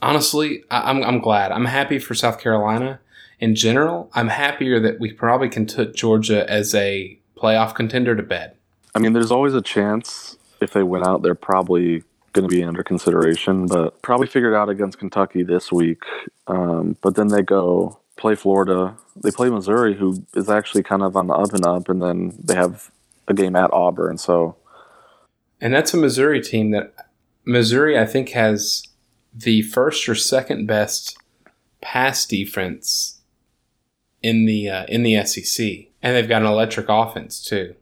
[0.01, 1.53] Honestly, I, I'm, I'm glad.
[1.53, 3.01] I'm happy for South Carolina.
[3.39, 8.23] In general, I'm happier that we probably can put Georgia as a playoff contender to
[8.23, 8.57] bed.
[8.95, 12.63] I mean, there's always a chance if they win out, they're probably going to be
[12.63, 16.03] under consideration, but probably figured out against Kentucky this week.
[16.47, 18.97] Um, but then they go play Florida.
[19.17, 22.39] They play Missouri, who is actually kind of on the up and up, and then
[22.43, 22.91] they have
[23.29, 24.19] a game at Auburn.
[24.19, 24.57] So,
[25.61, 26.95] and that's a Missouri team that
[27.45, 28.85] Missouri, I think, has
[29.35, 31.19] the first or second best
[31.81, 33.21] pass defense
[34.23, 37.75] in the uh, in the SEC, and they've got an electric offense too.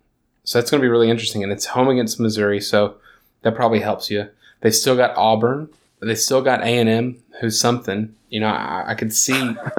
[0.44, 2.96] So that's going to be really interesting, and it's home against Missouri, so
[3.42, 4.29] that probably helps you.
[4.61, 5.68] They still got Auburn.
[6.00, 8.14] They still got A and M, who's something.
[8.31, 9.38] You know, I, I could see,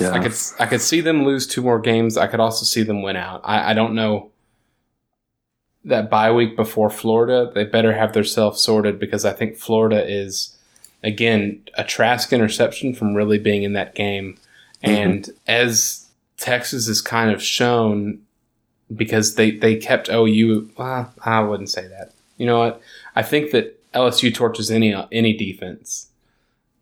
[0.00, 0.12] yeah.
[0.12, 2.16] I could, I could see them lose two more games.
[2.16, 3.42] I could also see them win out.
[3.44, 4.30] I, I don't know
[5.84, 7.50] that bye week before Florida.
[7.54, 10.56] They better have themselves sorted because I think Florida is,
[11.02, 14.38] again, a Trask interception from really being in that game,
[14.82, 14.90] mm-hmm.
[14.90, 18.22] and as Texas is kind of shown
[18.94, 20.70] because they, they kept OU.
[20.76, 22.12] Well, I wouldn't say that.
[22.36, 22.80] You know what?
[23.14, 26.08] I think that LSU torches any any defense,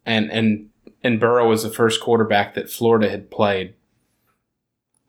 [0.06, 0.70] and and
[1.02, 3.74] and Burrow was the first quarterback that Florida had played.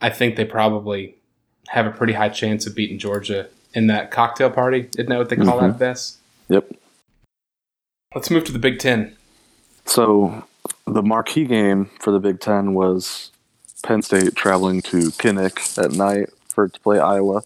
[0.01, 1.15] I think they probably
[1.69, 4.89] have a pretty high chance of beating Georgia in that cocktail party.
[4.97, 5.77] Isn't that what they call that, mm-hmm.
[5.77, 6.17] Bess?
[6.47, 6.71] Yep.
[8.15, 9.15] Let's move to the Big Ten.
[9.85, 10.45] So
[10.85, 13.31] the marquee game for the Big Ten was
[13.83, 16.29] Penn State traveling to Kinnick at night
[16.67, 17.43] to play Iowa.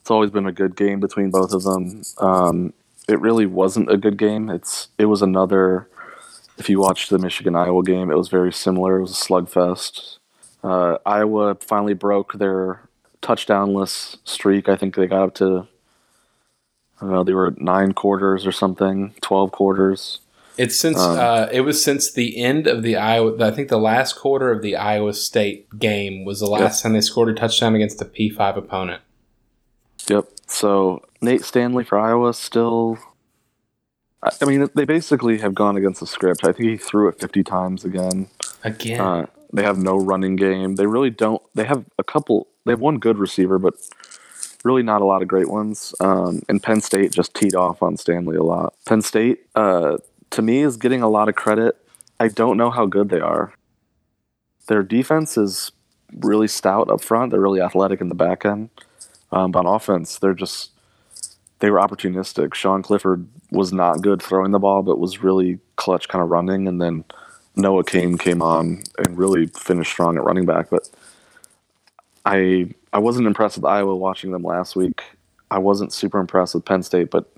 [0.00, 2.02] It's always been a good game between both of them.
[2.18, 2.72] Um,
[3.08, 4.50] it really wasn't a good game.
[4.50, 5.88] It's it was another.
[6.58, 8.98] If you watched the Michigan Iowa game, it was very similar.
[8.98, 10.18] It was a slugfest.
[10.62, 12.80] Uh, Iowa finally broke their
[13.20, 14.68] touchdownless streak.
[14.68, 15.66] I think they got up to.
[17.00, 17.24] I don't know.
[17.24, 20.20] They were nine quarters or something, twelve quarters.
[20.58, 23.42] It's since Um, uh, it was since the end of the Iowa.
[23.44, 27.00] I think the last quarter of the Iowa State game was the last time they
[27.00, 29.02] scored a touchdown against a P five opponent.
[30.08, 30.26] Yep.
[30.46, 32.98] So Nate Stanley for Iowa still.
[34.22, 36.44] I I mean, they basically have gone against the script.
[36.44, 38.28] I think he threw it 50 times again.
[38.62, 40.76] Again, Uh, they have no running game.
[40.76, 41.42] They really don't.
[41.54, 42.48] They have a couple.
[42.64, 43.74] They have one good receiver, but
[44.64, 45.94] really not a lot of great ones.
[45.98, 48.74] Um, and Penn State just teed off on Stanley a lot.
[48.86, 49.96] Penn State, uh,
[50.32, 51.76] to me, is getting a lot of credit.
[52.20, 53.52] I don't know how good they are.
[54.66, 55.72] Their defense is
[56.18, 57.30] really stout up front.
[57.30, 58.70] They're really athletic in the back end.
[59.30, 60.70] Um, but on offense, they're just
[61.60, 62.54] they were opportunistic.
[62.54, 66.66] Sean Clifford was not good throwing the ball, but was really clutch kind of running.
[66.66, 67.04] And then
[67.54, 70.70] Noah Cain came on and really finished strong at running back.
[70.70, 70.90] But
[72.26, 75.02] I I wasn't impressed with Iowa watching them last week.
[75.50, 77.30] I wasn't super impressed with Penn State, but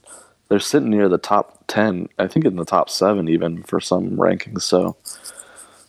[0.49, 2.09] they're sitting near the top ten.
[2.19, 4.63] I think in the top seven even for some rankings.
[4.63, 4.97] So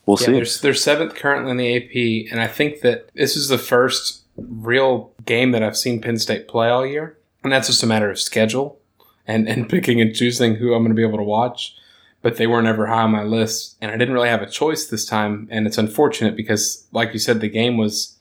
[0.06, 0.32] we'll yeah, see.
[0.32, 4.24] they're, they're seventh currently in the AP, and I think that this is the first
[4.38, 8.10] real game that I've seen Penn State play all year, and that's just a matter
[8.10, 8.80] of schedule.
[9.28, 11.76] and, and picking and choosing who I'm going to be able to watch.
[12.22, 14.88] But they weren't ever high on my list, and I didn't really have a choice
[14.88, 15.48] this time.
[15.52, 18.18] And it's unfortunate because, like you said, the game was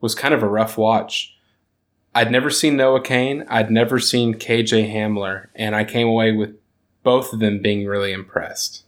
[0.00, 1.36] was kind of a rough watch.
[2.14, 3.44] I'd never seen Noah Cain.
[3.48, 6.56] I'd never seen KJ Hamler, and I came away with
[7.02, 8.84] both of them being really impressed.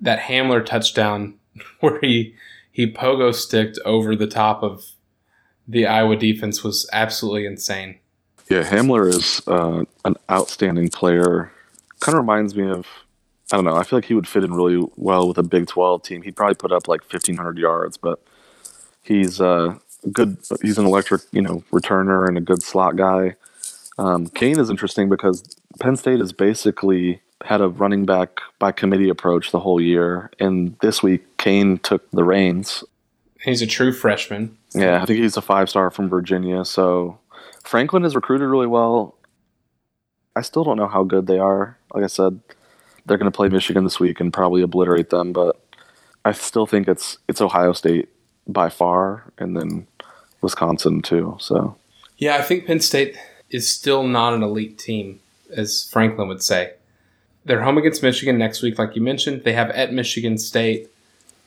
[0.00, 1.34] That Hamler touchdown
[1.80, 2.34] where he
[2.70, 4.92] he pogo sticked over the top of
[5.66, 7.98] the Iowa defense was absolutely insane.
[8.48, 11.52] Yeah, Hamler is uh, an outstanding player.
[12.00, 12.86] Kind of reminds me of,
[13.52, 15.68] I don't know, I feel like he would fit in really well with a Big
[15.68, 16.22] 12 team.
[16.22, 18.20] He'd probably put up like 1,500 yards, but
[19.02, 19.78] he's uh,
[20.12, 20.38] good.
[20.62, 23.36] He's an electric, you know, returner and a good slot guy.
[23.98, 25.42] Um, Cain is interesting because
[25.78, 30.76] Penn State has basically had a running back by committee approach the whole year, and
[30.80, 32.84] this week Cain took the reins.
[33.42, 34.56] He's a true freshman.
[34.74, 36.64] Yeah, I think he's a five star from Virginia.
[36.64, 37.18] So
[37.64, 39.16] Franklin is recruited really well.
[40.36, 41.76] I still don't know how good they are.
[41.94, 42.38] Like I said,
[43.06, 45.60] they're going to play Michigan this week and probably obliterate them, but
[46.24, 48.08] I still think it's it's Ohio State
[48.46, 49.86] by far, and then
[50.42, 51.36] Wisconsin too.
[51.40, 51.76] So
[52.18, 53.16] yeah, I think Penn State
[53.50, 56.74] is still not an elite team, as Franklin would say.
[57.44, 59.44] They're home against Michigan next week, like you mentioned.
[59.44, 60.88] They have at Michigan State.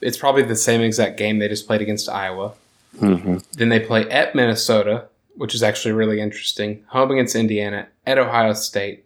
[0.02, 2.54] It's probably the same exact game they just played against Iowa.
[2.98, 3.38] mm-hmm.
[3.54, 6.84] Then they play at Minnesota, which is actually really interesting.
[6.88, 9.06] Home against Indiana, at Ohio State,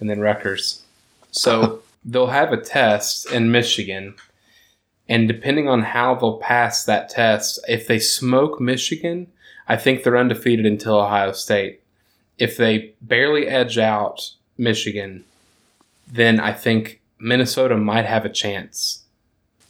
[0.00, 0.82] and then Rutgers.
[1.30, 4.14] So they'll have a test in Michigan.
[5.12, 9.26] And depending on how they'll pass that test, if they smoke Michigan,
[9.68, 11.82] I think they're undefeated until Ohio State.
[12.38, 15.24] If they barely edge out Michigan,
[16.10, 19.02] then I think Minnesota might have a chance.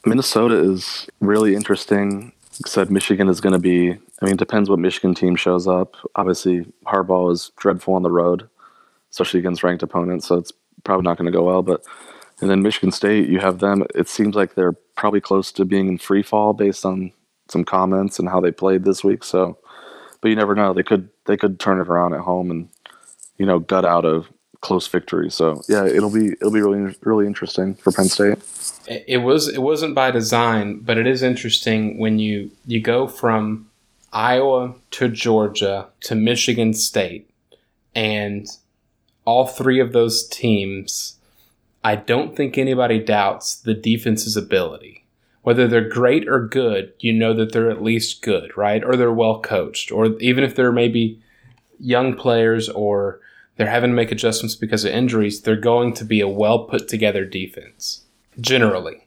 [0.06, 2.30] Minnesota is really interesting.
[2.64, 3.90] Said Michigan is going to be.
[3.90, 5.96] I mean, it depends what Michigan team shows up.
[6.14, 8.48] Obviously, Harbaugh is dreadful on the road,
[9.10, 10.28] especially against ranked opponents.
[10.28, 10.52] So it's
[10.84, 11.64] probably not going to go well.
[11.64, 11.84] But
[12.42, 13.84] and then Michigan State, you have them.
[13.94, 17.12] It seems like they're probably close to being in free fall based on
[17.48, 19.22] some comments and how they played this week.
[19.22, 19.56] So,
[20.20, 20.74] but you never know.
[20.74, 22.68] They could they could turn it around at home and
[23.38, 24.24] you know gut out a
[24.60, 25.30] close victory.
[25.30, 28.38] So yeah, it'll be it'll be really really interesting for Penn State.
[28.88, 33.68] It was it wasn't by design, but it is interesting when you you go from
[34.12, 37.30] Iowa to Georgia to Michigan State,
[37.94, 38.48] and
[39.24, 41.18] all three of those teams,
[41.84, 45.04] I don't think anybody doubts the defense's ability.
[45.42, 48.84] Whether they're great or good, you know that they're at least good, right?
[48.84, 51.20] Or they're well coached, or even if they're maybe
[51.80, 53.20] young players or
[53.56, 56.86] they're having to make adjustments because of injuries, they're going to be a well put
[56.86, 58.02] together defense,
[58.40, 59.06] generally.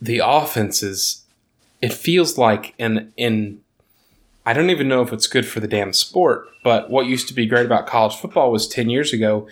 [0.00, 1.24] The offenses,
[1.80, 3.60] it feels like in in
[4.44, 7.34] I don't even know if it's good for the damn sport, but what used to
[7.34, 9.48] be great about college football was 10 years ago,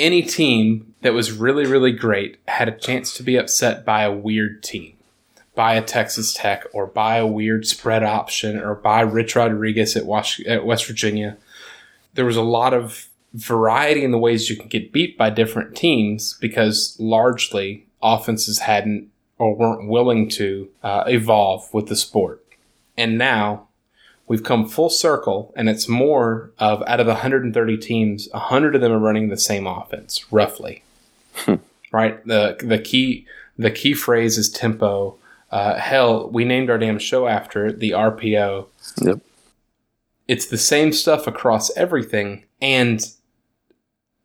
[0.00, 4.12] any team that was really, really great had a chance to be upset by a
[4.12, 4.96] weird team,
[5.54, 10.06] by a Texas Tech, or by a weird spread option, or by Rich Rodriguez at,
[10.06, 11.36] Was- at West Virginia.
[12.14, 15.76] There was a lot of variety in the ways you can get beat by different
[15.76, 22.44] teams because largely offenses hadn't or weren't willing to uh, evolve with the sport.
[22.96, 23.68] And now
[24.30, 28.80] we've come full circle, and it's more of out of the 130 teams, 100 of
[28.80, 30.84] them are running the same offense, roughly.
[31.92, 32.24] right?
[32.24, 33.26] The the key
[33.58, 35.16] the key phrase is tempo.
[35.50, 38.66] Uh, hell, we named our damn show after it, the RPO.
[39.02, 39.18] Yep.
[40.28, 43.04] It's the same stuff across everything, and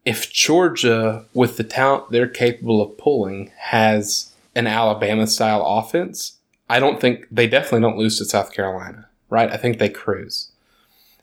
[0.06, 6.38] if Georgia, with the talent they're capable of pulling, has an Alabama style offense,
[6.70, 9.52] I don't think they definitely don't lose to South Carolina right?
[9.52, 10.52] I think they cruise.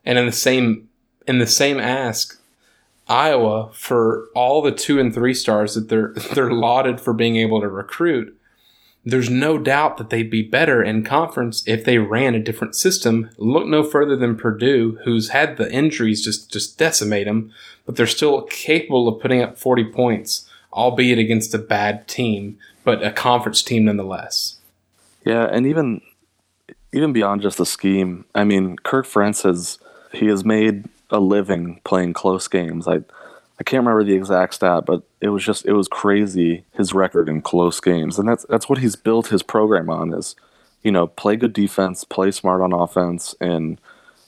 [0.04, 0.88] And in the same
[1.26, 2.38] in the same ask,
[3.08, 7.60] Iowa for all the two and three stars that they're they're lauded for being able
[7.60, 8.38] to recruit.
[9.04, 13.30] There's no doubt that they'd be better in conference if they ran a different system.
[13.36, 17.52] Look no further than Purdue, who's had the injuries just just decimate them,
[17.84, 23.04] but they're still capable of putting up 40 points, albeit against a bad team, but
[23.04, 24.58] a conference team nonetheless.
[25.24, 26.00] Yeah, and even
[26.92, 29.78] even beyond just the scheme, I mean, Kirk Ferentz,
[30.12, 32.88] he has made a living playing close games.
[32.88, 33.02] I
[33.60, 37.28] I can't remember the exact stat, but it was just it was crazy his record
[37.28, 40.34] in close games, and that's that's what he's built his program on is,
[40.82, 43.80] you know, play good defense, play smart on offense, and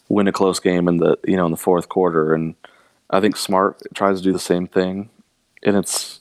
[0.09, 2.35] win a close game in the you know in the fourth quarter.
[2.35, 2.55] And
[3.11, 5.11] I think Smart tries to do the same thing,
[5.63, 6.21] and it's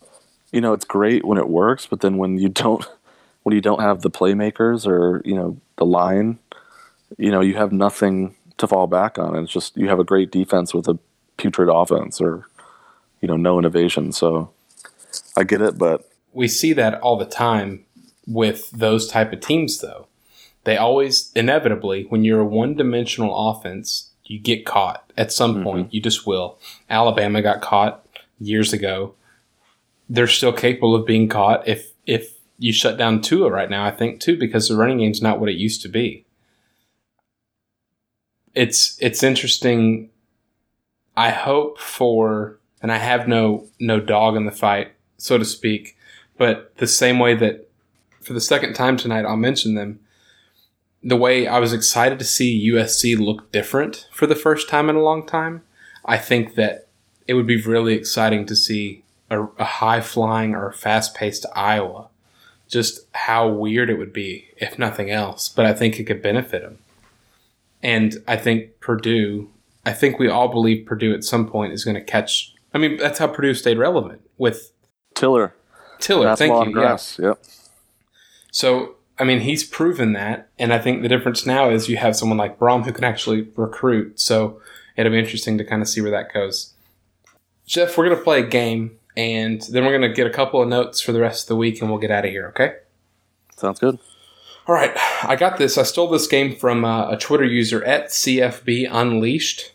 [0.52, 2.86] you know it's great when it works, but then when you don't
[3.44, 6.40] when you don't have the playmakers or you know the line,
[7.18, 9.36] you know you have nothing to fall back on.
[9.36, 10.98] And it's just you have a great defense with a
[11.38, 12.46] putrid offense or
[13.22, 14.12] you know no innovation.
[14.12, 14.52] So
[15.36, 17.86] I get it, but we see that all the time
[18.26, 20.08] with those type of teams though.
[20.64, 25.64] They always inevitably when you're a one-dimensional offense you get caught at some mm-hmm.
[25.64, 25.94] point.
[25.94, 26.58] You just will.
[26.90, 28.06] Alabama got caught
[28.40, 29.16] years ago.
[30.10, 32.33] They're still capable of being caught if if
[32.64, 35.50] you shut down Tua right now i think too because the running game's not what
[35.50, 36.26] it used to be.
[38.56, 40.10] It's it's interesting.
[41.18, 45.98] I hope for and i have no no dog in the fight so to speak
[46.38, 47.70] but the same way that
[48.22, 50.00] for the second time tonight I'll mention them
[51.04, 54.96] the way I was excited to see USC look different for the first time in
[54.96, 55.64] a long time
[56.06, 56.88] I think that
[57.28, 62.10] it would be really exciting to see a, a high flying or fast paced Iowa
[62.74, 66.62] just how weird it would be if nothing else but I think it could benefit
[66.62, 66.80] them
[67.82, 69.50] and I think Purdue
[69.86, 72.98] I think we all believe Purdue at some point is going to catch I mean
[72.98, 74.74] that's how Purdue stayed relevant with
[75.14, 75.54] Tiller,
[76.00, 76.72] Tiller that's thank you yeah.
[76.72, 77.20] grass.
[77.20, 77.40] Yep.
[78.52, 80.50] So, I mean, he's proven that.
[80.58, 83.48] And I think the difference now is you have someone like Brohm who can actually
[83.56, 84.20] recruit.
[84.20, 84.62] So
[84.96, 86.74] it'll be interesting to kind of see where that goes.
[87.66, 90.62] Jeff, we're going to play a game and then we're going to get a couple
[90.62, 92.76] of notes for the rest of the week and we'll get out of here, okay?
[93.56, 94.00] Sounds good.
[94.68, 94.92] All right.
[95.24, 95.78] I got this.
[95.78, 99.74] I stole this game from uh, a Twitter user at CFB Unleashed.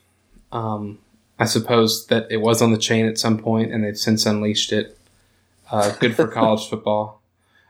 [0.51, 0.99] Um,
[1.39, 4.73] I suppose that it was on the chain at some point and they've since unleashed
[4.73, 4.99] it.
[5.71, 7.21] Uh, good for college football.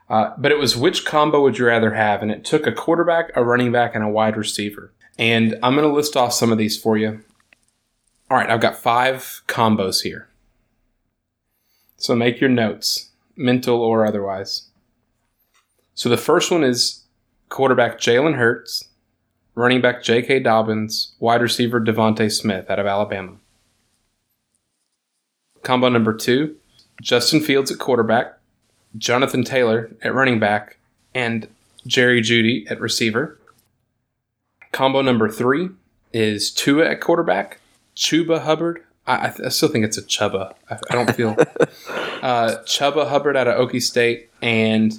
[0.09, 2.23] Uh, but it was which combo would you rather have?
[2.23, 4.91] And it took a quarterback, a running back, and a wide receiver.
[5.19, 7.21] And I'm going to list off some of these for you.
[8.31, 10.28] All right, I've got five combos here.
[11.99, 14.63] So make your notes, mental or otherwise.
[15.93, 17.03] So the first one is
[17.49, 18.85] quarterback Jalen Hurts,
[19.53, 20.39] running back J.K.
[20.39, 23.33] Dobbins, wide receiver DeVonta Smith out of Alabama.
[25.61, 26.55] Combo number two
[27.01, 28.37] Justin Fields at quarterback,
[28.97, 30.77] Jonathan Taylor at running back,
[31.13, 31.49] and
[31.85, 33.37] Jerry Jeudy at receiver.
[34.71, 35.69] Combo number three
[36.13, 37.59] is Tua at quarterback,
[37.93, 38.85] Chuba Hubbard.
[39.09, 40.53] I, I, still think it's a Chuba.
[40.69, 41.29] I, I don't feel
[42.21, 44.93] uh, Chuba Hubbard out of Okie State and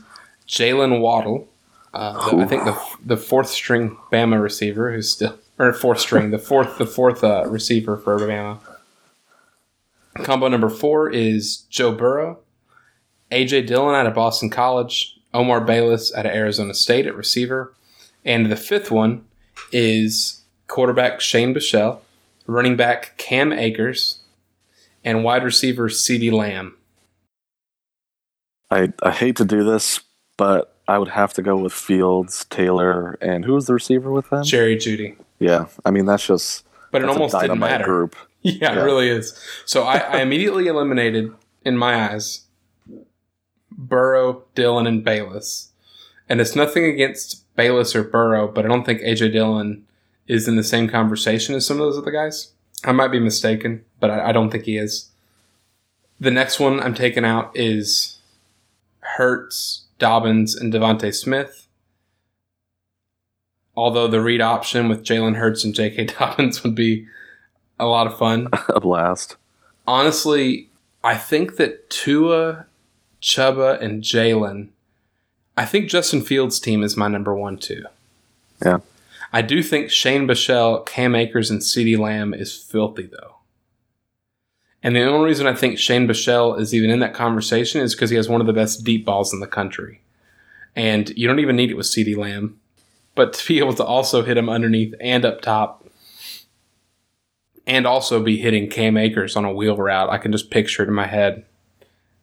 [0.49, 1.49] Jaylen Waddle.
[1.95, 6.31] Uh, the- I think the the fourth string Bama receiver who's still or fourth string
[6.31, 8.61] the fourth the fourth uh, receiver for Bama.
[10.25, 12.39] Combo number four is Joe Burrow,
[13.31, 17.73] AJ Dillon out of Boston College, Omar Bayless out of Arizona State at receiver,
[18.25, 19.25] and the fifth one
[19.73, 22.01] is quarterback Shane Buechele,
[22.51, 24.21] running back Cam Akers,
[25.05, 26.77] and wide receiver CeeDee Lamb.
[28.71, 30.01] I, I hate to do this,
[30.37, 34.31] but I would have to go with Fields, Taylor, and who was the receiver with
[34.31, 34.45] them?
[34.45, 35.17] Jerry Jeudy.
[35.39, 37.85] Yeah, I mean that's just But it almost a didn't matter.
[37.85, 38.17] group.
[38.43, 38.81] Yeah, Yeah.
[38.81, 39.39] it really is.
[39.65, 41.33] So I, I immediately eliminated,
[41.65, 42.43] in my eyes,
[43.71, 45.73] Burrow, Dillon, and Bayless.
[46.29, 49.85] And it's nothing against Bayless or Burrow, but I don't think AJ Dillon
[50.31, 52.53] is in the same conversation as some of those other guys.
[52.85, 55.11] I might be mistaken, but I, I don't think he is.
[56.21, 58.19] The next one I'm taking out is
[59.01, 61.67] Hurts, Dobbins, and DeVonta Smith.
[63.77, 66.05] Although the read option with Jalen Hurts and J.K.
[66.19, 67.07] Dobbins would be
[67.79, 69.37] a lot of fun a blast.
[69.87, 70.69] honestly,
[71.03, 72.67] I think that Tua,
[73.23, 74.69] Chuba, and Jalen,
[75.57, 77.85] I think Justin Fields' team is my number one too.
[78.65, 78.79] Yeah.
[79.33, 83.37] I do think Shane Buechele, Cam Akers, and CeeDee Lamb is filthy though.
[84.83, 88.11] And the only reason I think Shane Buechele is even in that conversation is because
[88.11, 90.01] he has one of the best deep balls in the country.
[90.75, 92.59] And you don't even need it with CeeDee Lamb.
[93.15, 95.81] But to be able to also hit him underneath and up top
[97.67, 100.11] and also be hitting Cam Akers on a wheel route.
[100.11, 101.45] I can just picture it in my head.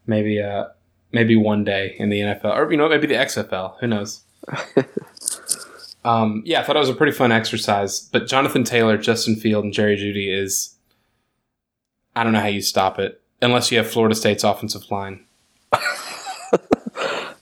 [0.06, 0.66] Maybe uh
[1.12, 3.80] maybe one day in the NFL or you know maybe the XFL.
[3.80, 4.22] Who knows?
[6.08, 8.02] um, yeah, I thought it was a pretty fun exercise.
[8.12, 10.76] But Jonathan Taylor, Justin Field, and Jerry Jeudy is
[12.16, 15.26] I don't know how you stop it unless you have Florida State's offensive line.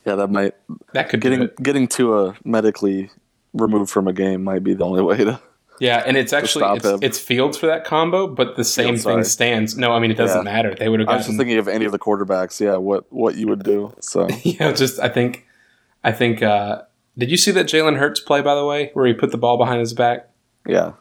[0.04, 0.54] Yeah, that might
[0.92, 1.56] That could getting it.
[1.60, 3.10] getting to a medically
[3.52, 5.40] removed from a game might be the only way to.
[5.80, 9.24] Yeah, and it's actually it's, it's Fields for that combo, but the same Fields, thing
[9.24, 9.76] stands.
[9.76, 10.52] No, I mean it doesn't Yeah.
[10.52, 10.74] matter.
[10.76, 12.60] They would have Gotten, I was just thinking of any of the quarterbacks.
[12.60, 13.94] Yeah, what what you would do.
[14.00, 15.44] So you know, just I think,
[16.04, 16.40] I think.
[16.40, 16.82] uh
[17.18, 19.56] Did you see that Jalen Hurts play by the way, where he put the ball
[19.56, 20.28] behind his back?
[20.66, 20.92] yeah,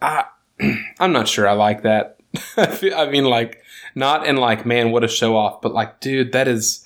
[0.00, 2.18] I'm not sure I like that.
[2.56, 3.62] I mean, like
[3.94, 6.84] not in like, man, what a show off, but like, dude, that is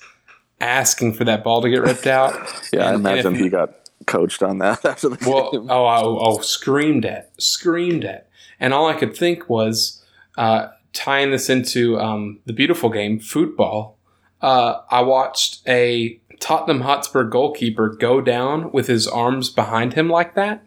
[0.59, 2.33] asking for that ball to get ripped out.
[2.73, 2.85] yeah.
[2.89, 3.73] I And- if imagine you- he got
[4.07, 5.69] coached on that after the Well, game.
[5.69, 8.27] oh, oh, oh, screamed at, screamed at,
[8.59, 10.03] and all I could think was,
[10.37, 13.97] uh, tying this into um, the beautiful game, football,
[14.41, 20.35] uh, I watched a Tottenham Hotspur goalkeeper go down with his arms behind him like
[20.35, 20.65] that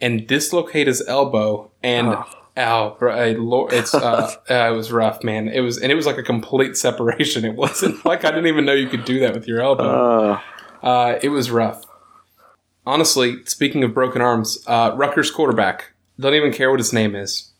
[0.00, 2.08] and dislocate his elbow and.
[2.08, 2.24] Oh.
[2.56, 5.48] Bro, Lord, it's uh, uh, it was rough, man.
[5.48, 7.44] It was, and it was like a complete separation.
[7.44, 9.82] It wasn't like I didn't even know you could do that with your elbow.
[9.88, 10.40] Uh,
[10.80, 11.84] Uh, it was rough.
[12.86, 17.50] Honestly, speaking of broken arms, uh, Rutgers quarterback, don't even care what his name is.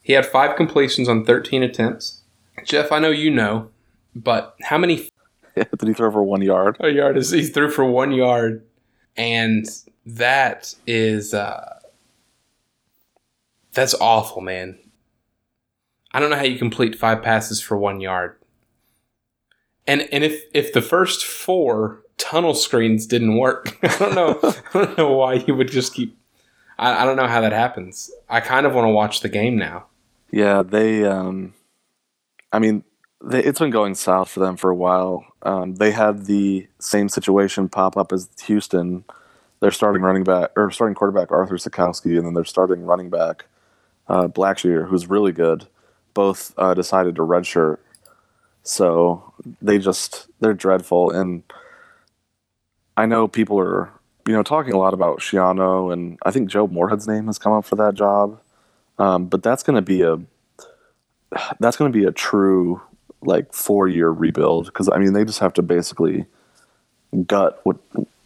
[0.00, 2.22] He had five completions on 13 attempts.
[2.64, 3.68] Jeff, I know you know,
[4.14, 5.09] but how many
[5.78, 6.76] did he throw for one yard?
[6.80, 8.64] a yard is he threw for one yard?
[9.16, 9.66] And
[10.06, 11.80] that is, uh,
[13.72, 14.78] that's awful, man.
[16.12, 18.36] I don't know how you complete five passes for one yard.
[19.86, 24.38] And and if if the first four tunnel screens didn't work, I don't know.
[24.42, 26.16] I don't know why you would just keep.
[26.78, 28.10] I, I don't know how that happens.
[28.28, 29.86] I kind of want to watch the game now.
[30.30, 31.04] Yeah, they.
[31.04, 31.54] Um,
[32.52, 32.84] I mean,
[33.24, 35.24] they, it's been going south for them for a while.
[35.42, 39.04] Um, they had the same situation pop up as Houston.
[39.60, 43.46] They're starting running back or starting quarterback Artur Sitkowski, and then they're starting running back
[44.08, 45.66] uh, Blackshear, who's really good.
[46.12, 47.78] Both uh, decided to redshirt,
[48.62, 49.32] so
[49.62, 51.10] they just they're dreadful.
[51.10, 51.44] And
[52.96, 53.92] I know people are
[54.26, 57.52] you know talking a lot about Schiano, and I think Joe Moorhead's name has come
[57.52, 58.40] up for that job.
[58.98, 60.18] Um, but that's going to be a
[61.58, 62.82] that's going to be a true
[63.22, 66.26] like four year rebuild because I mean they just have to basically
[67.26, 67.76] gut what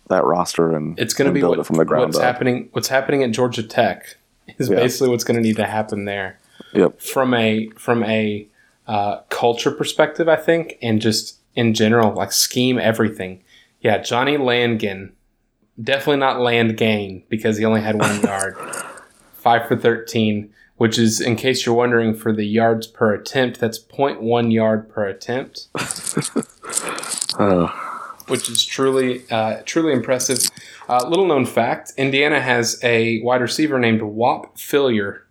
[0.08, 2.22] that roster and It's going to be build what, it from the ground what's up.
[2.24, 2.68] happening.
[2.72, 4.16] What's happening at Georgia Tech
[4.58, 4.76] is Yeah.
[4.76, 6.38] basically what's going to need to happen there.
[6.74, 7.00] Yep.
[7.00, 8.46] From a from a
[8.86, 13.42] uh, culture perspective, I think, and just in general, like scheme everything.
[13.80, 15.12] Yeah, Johnny Langan,
[15.82, 18.56] definitely not land gain because he only had one yard,
[19.34, 23.78] five for thirteen, which is, in case you're wondering, for the yards per attempt, that's
[23.78, 25.68] 0.1 yard per attempt
[27.38, 27.66] Uh,
[28.28, 30.38] which is truly uh, truly impressive.
[30.88, 35.22] Uh, little known fact: Indiana has a wide receiver named Whop Philyor.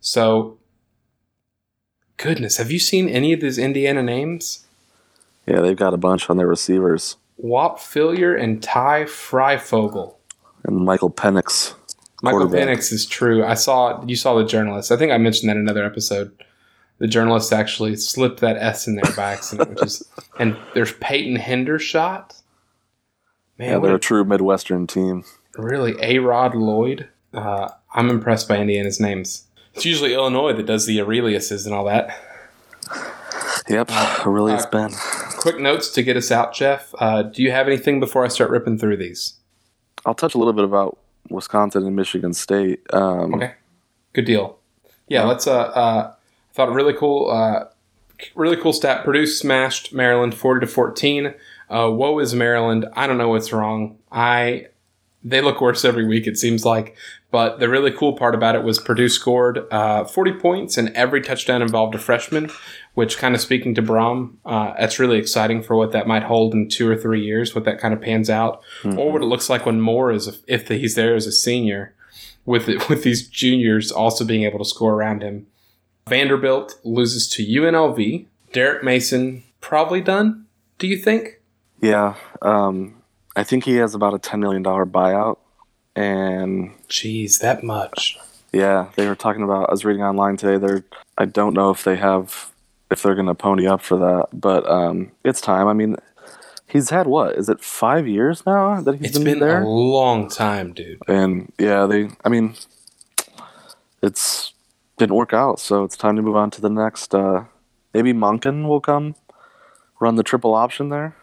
[0.00, 0.58] So,
[2.18, 4.66] goodness, have you seen any of these Indiana names?
[5.46, 10.14] yeah, they've got a bunch on their receivers Whop Philyor and Ty Fryfogle.
[10.64, 11.74] and Michael Penix.
[12.32, 12.48] Michael.
[12.48, 13.44] Penix is true.
[13.44, 14.92] I saw you saw the journalist.
[14.92, 16.32] I think I mentioned that in another episode.
[16.98, 20.08] The journalist actually slipped that S in there by accident, which is
[20.38, 22.40] and there's Peyton Hendershot.
[23.58, 25.24] Man, Yeah, they're a a true Midwestern team.
[25.56, 27.08] Really, A Rod Lloyd.
[27.32, 29.46] Uh, I'm impressed by Indiana's names.
[29.74, 32.18] It's usually Illinois that does the Aureliuses and all that.
[33.68, 33.90] Yep,
[34.24, 34.90] Aurelius uh, Ben.
[35.38, 36.94] Quick notes to get us out, Jeff.
[36.98, 39.34] Uh, do you have anything before I start ripping through these?
[40.04, 40.98] I'll touch a little bit about
[41.30, 42.80] Wisconsin and Michigan State.
[42.92, 43.54] Um, Okay,
[44.12, 44.58] good deal.
[45.08, 45.46] Yeah, let's.
[45.46, 46.14] Uh, uh,
[46.54, 47.64] thought a really cool, uh,
[48.34, 49.04] really cool stat.
[49.04, 51.34] Purdue smashed Maryland forty to fourteen.
[51.68, 52.86] Uh, woe is Maryland.
[52.94, 53.98] I don't know what's wrong.
[54.10, 54.66] I
[55.22, 56.26] they look worse every week.
[56.26, 56.96] It seems like.
[57.30, 61.20] But the really cool part about it was Purdue scored uh, 40 points, and every
[61.20, 62.50] touchdown involved a freshman,
[62.94, 66.54] which kind of speaking to Brohm, uh, that's really exciting for what that might hold
[66.54, 68.62] in two or three years, what that kind of pans out,
[68.96, 71.94] or what it looks like when Moore is, a, if he's there as a senior,
[72.44, 75.46] with it, with these juniors also being able to score around him.
[76.08, 78.26] Vanderbilt loses to UNLV.
[78.52, 80.46] Derek Mason probably done.
[80.78, 81.40] Do you think?
[81.80, 83.02] Yeah, um,
[83.34, 85.38] I think he has about a ten million dollar buyout,
[85.96, 88.16] and Jeez, that much.
[88.52, 89.68] yeah, they were talking about.
[89.68, 90.58] I was reading online today.
[90.58, 90.84] They're
[91.18, 92.52] I don't know if they have
[92.90, 95.66] if they're going to pony up for that, but um, it's time.
[95.66, 95.96] I mean,
[96.68, 99.68] he's had what is it five years now that he's It's been, been there, a
[99.68, 101.00] long time, dude.
[101.08, 102.10] and yeah, they.
[102.24, 102.54] I mean,
[104.02, 104.52] it's
[104.98, 107.14] didn't work out, so it's time to move on to the next.
[107.14, 107.44] Uh,
[107.92, 109.14] maybe Monken will come
[110.00, 111.16] run the triple option there.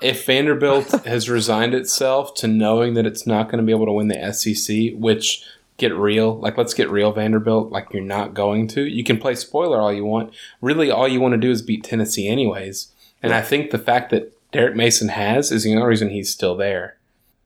[0.00, 3.92] If Vanderbilt has resigned itself to knowing that it's not going to be able to
[3.92, 5.44] win the SEC, which
[5.78, 8.82] get real, like let's get real, Vanderbilt, like you're not going to.
[8.82, 10.32] You can play spoiler all you want.
[10.60, 12.92] Really, all you want to do is beat Tennessee, anyways.
[13.22, 16.56] And I think the fact that Derek Mason has is the only reason he's still
[16.56, 16.96] there.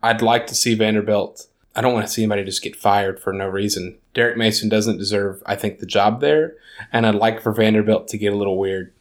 [0.02, 1.46] I'd like to see Vanderbilt.
[1.74, 3.98] I don't want to see anybody just get fired for no reason.
[4.12, 6.54] Derek Mason doesn't deserve, I think, the job there,
[6.92, 8.92] and I'd like for Vanderbilt to get a little weird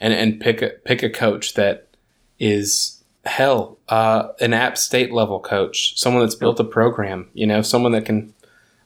[0.00, 1.87] and and pick a pick a coach that
[2.38, 7.28] is hell uh, an App State level coach, someone that's built a program.
[7.34, 8.34] You know, someone that can.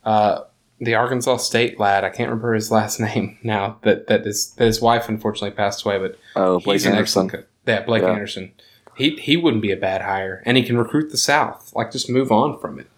[0.04, 0.40] Uh,
[0.80, 3.78] the Arkansas State lad, I can't remember his last name now.
[3.82, 7.02] That that is that his wife unfortunately passed away, but Oh, Blake he's Anderson.
[7.02, 7.44] excellent coach.
[7.66, 8.10] Yeah, Blake Yeah.
[8.10, 8.52] Anderson.
[8.96, 11.72] He he wouldn't be a bad hire, and he can recruit the South.
[11.74, 12.88] Like, just move on from it.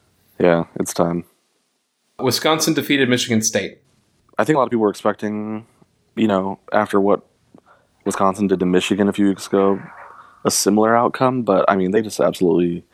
[0.40, 1.24] Yeah, it's time.
[2.18, 3.78] Wisconsin defeated Michigan State.
[4.38, 5.66] I think a lot of people were expecting,
[6.16, 7.22] you know, after what
[8.04, 9.80] Wisconsin did to Michigan a few weeks ago,
[10.44, 11.42] a similar outcome.
[11.42, 12.84] But I mean, they just absolutely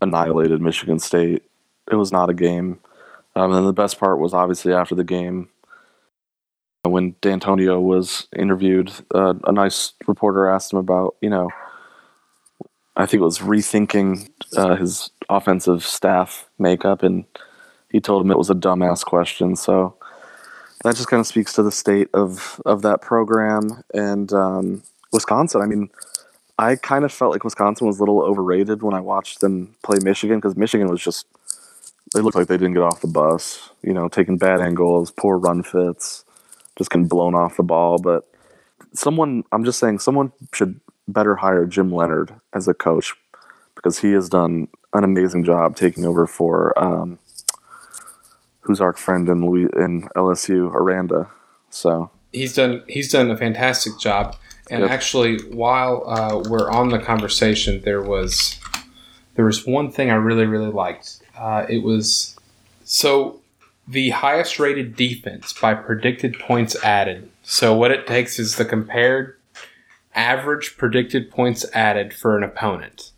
[0.00, 1.42] annihilated Michigan State.
[1.90, 2.80] It was not a game.
[3.36, 5.48] Um, and the best part was obviously after the game
[6.84, 11.50] when D'Antonio was interviewed, uh, a nice reporter asked him about, you know,
[12.96, 17.24] I think it was rethinking uh, his offensive staff makeup, and
[17.90, 19.56] he told him it was a dumbass question.
[19.56, 19.96] So
[20.84, 24.82] that just kind of speaks to the state of of that program and um,
[25.12, 25.60] Wisconsin.
[25.60, 25.90] I mean,
[26.58, 29.98] I kind of felt like Wisconsin was a little overrated when I watched them play
[30.02, 31.26] Michigan because Michigan was just
[32.14, 33.70] they looked like they didn't get off the bus.
[33.82, 36.24] You know, taking bad angles, poor run fits,
[36.76, 37.98] just getting blown off the ball.
[37.98, 38.24] But
[38.92, 43.14] someone, I'm just saying, someone should better hire Jim Leonhard as a coach
[43.74, 47.18] because he has done an amazing job taking over for um,
[48.60, 51.28] who's our friend in Louis, in LSU, Aranda.
[51.70, 54.36] So he's done he's done a fantastic job.
[54.70, 54.90] And Yep.
[54.90, 58.58] actually, while uh, we're on the conversation, there was
[59.34, 61.20] there was one thing I really really liked.
[61.36, 62.36] Uh, it was
[62.84, 63.40] so
[63.86, 67.30] the highest rated defense by predicted points added.
[67.42, 69.36] So what it takes is the compared
[70.14, 73.10] average predicted points added for an opponent.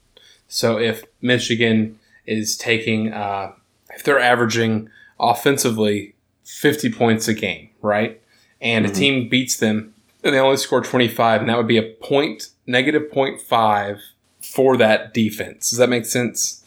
[0.49, 3.53] So if Michigan is taking, uh,
[3.95, 4.89] if they're averaging
[5.21, 8.21] offensively 50 points a game, right?
[8.61, 9.95] And a team beats them
[10.25, 14.01] and they only score 25, and that would be a point, negative 0.5
[14.41, 15.71] for that defense.
[15.71, 16.65] Does that make sense?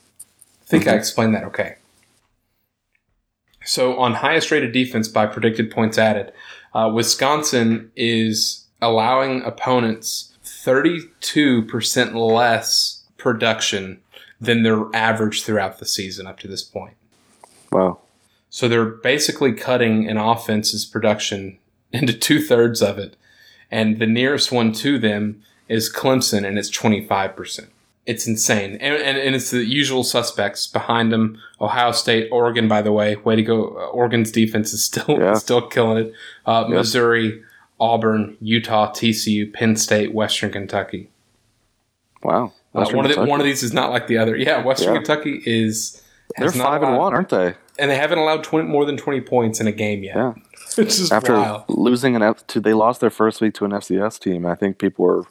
[0.61, 1.75] I think I explained that okay.
[3.65, 6.31] So on highest rated defense by predicted points added,
[6.73, 13.99] uh, Wisconsin is allowing opponents 32% less production
[14.39, 16.95] than their average throughout the season up to this point.
[17.71, 17.99] wow,
[18.49, 21.59] So they're basically cutting an offense's production
[21.91, 23.15] into two thirds of it.
[23.72, 27.67] And the nearest one to them is Clemson, and it's 25%.
[28.05, 28.72] It's insane.
[28.82, 33.15] And, and, and it's the usual suspects behind them Ohio State, Oregon, by the way.
[33.17, 33.65] Way to go.
[33.78, 35.34] Uh, Oregon's defense is still, Yeah.
[35.36, 36.13] still killing it.
[36.45, 36.78] Uh, Yep.
[36.78, 37.43] Missouri,
[37.80, 41.09] Auburn, Utah, TCU, Penn State, Western Kentucky.
[42.24, 42.51] wow.
[42.74, 44.36] Uh, one, of the, one of these is not like the other.
[44.36, 44.99] Yeah, Western Yeah.
[44.99, 46.01] Kentucky is.
[46.38, 47.55] They're five and one, aren't they?
[47.77, 50.15] and they haven't allowed 20, more than 20 points in a game yet.
[50.15, 50.34] Yeah.
[50.75, 51.63] Which is After wild.
[51.69, 54.45] losing an F, to, they lost their first week to an FCS team.
[54.45, 55.23] I think people were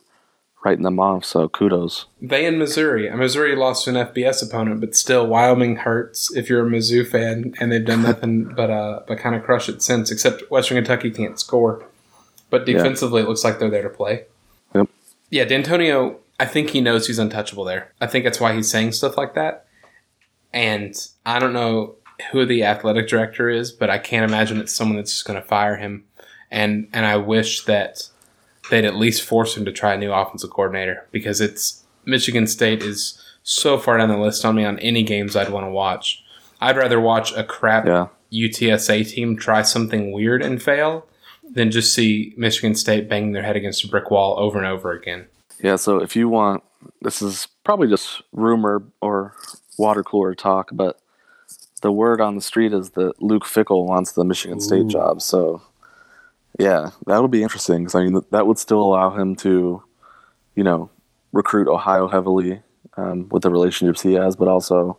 [0.65, 1.25] writing them off.
[1.25, 2.07] So kudos.
[2.21, 3.09] They in Missouri.
[3.15, 7.55] Missouri lost to an FBS opponent, but still, Wyoming hurts if you're a Mizzou fan,
[7.61, 10.11] and they've done nothing but uh, but kind of crush it since.
[10.11, 11.85] Except Western Kentucky can't score,
[12.51, 12.79] but Yeah.
[12.79, 14.25] defensively, it looks like they're there to play.
[14.75, 14.89] Yep.
[15.31, 16.19] Yeah, D'Antonio.
[16.41, 17.93] I think he knows he's untouchable there.
[18.01, 19.67] I think that's why he's saying stuff like that.
[20.53, 20.95] And
[21.27, 21.97] I don't know
[22.33, 25.47] who the athletic director is, but I can't imagine it's someone that's just going to
[25.47, 26.05] fire him.
[26.51, 28.09] And and I wish that
[28.71, 32.83] they'd at least force him to try a new offensive coordinator because it's Michigan State
[32.83, 36.25] is so far down the list on me on any games I'd want to watch.
[36.61, 38.09] I'd rather watch a crap Yeah.
[38.33, 41.07] UTSA team try something weird and fail
[41.51, 44.93] than just see Michigan State banging their head against a brick wall over and over
[44.93, 45.27] again.
[45.63, 46.63] Yeah, so if you want,
[47.01, 49.35] this is probably just rumor or
[49.79, 51.01] water cooler talk, but
[51.81, 55.23] the word on the street is that Luke Fickell wants the Michigan State job.
[55.23, 55.63] So,
[56.59, 59.83] yeah, that'll be interesting because I mean that would still allow him to,
[60.55, 60.91] you know,
[61.33, 62.63] recruit Ohio heavily
[62.97, 64.99] um, with the relationships he has, but also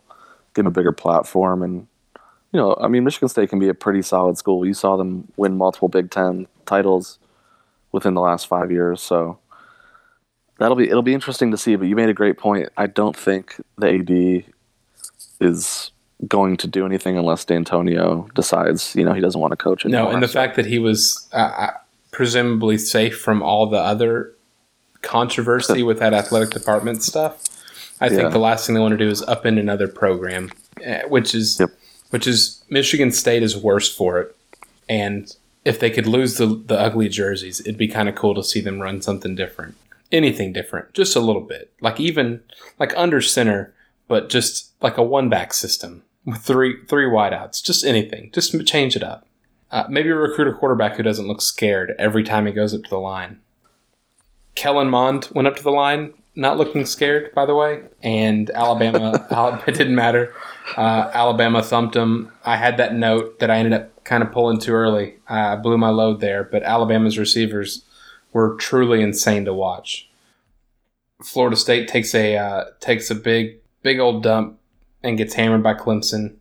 [0.54, 1.62] give him a bigger platform.
[1.62, 1.86] And
[2.52, 4.66] you know, I mean, Michigan State can be a pretty solid school.
[4.66, 7.18] You saw them win multiple Big Ten titles
[7.92, 9.38] within the last five years, so
[10.58, 11.76] that'll be it'll be interesting to see.
[11.76, 12.68] But you made a great point.
[12.76, 14.52] I don't think the AD
[15.40, 15.90] is
[16.28, 20.04] going to do anything unless D'Antonio decides, you know, he doesn't want to coach anymore.
[20.04, 21.70] No, and the fact that he was uh, uh,
[22.10, 24.34] presumably safe from all the other
[25.02, 27.42] controversy with that athletic department stuff,
[28.00, 28.16] I Yeah.
[28.16, 30.50] think the last thing they want to do is upend another program,
[30.82, 31.70] eh, which is Yep.
[32.10, 34.36] which is Michigan State is worse for it.
[34.88, 35.34] And
[35.64, 38.60] if they could lose the the ugly jerseys, it'd be kind of cool to see
[38.60, 39.74] them run something different,
[40.12, 42.40] anything different, just a little bit, like even
[42.78, 43.72] like under center,
[44.10, 48.96] but just like a one back system with three three wideouts, just anything, just change
[48.96, 49.24] it up.
[49.70, 52.90] Uh, maybe recruit a quarterback who doesn't look scared every time he goes up to
[52.90, 53.38] the line.
[54.56, 59.28] Kellen Mond went up to the line, not looking scared, by the way, and Alabama.
[59.30, 60.34] Al- it didn't matter.
[60.76, 62.32] Uh, Alabama thumped him.
[62.44, 65.18] I had that note that I ended up kind of pulling too early.
[65.28, 67.84] I blew my load there, but Alabama's receivers
[68.32, 70.10] were truly insane to watch.
[71.22, 74.58] Florida State takes a uh, takes a big big old dump
[75.02, 76.36] and gets hammered by Clemson.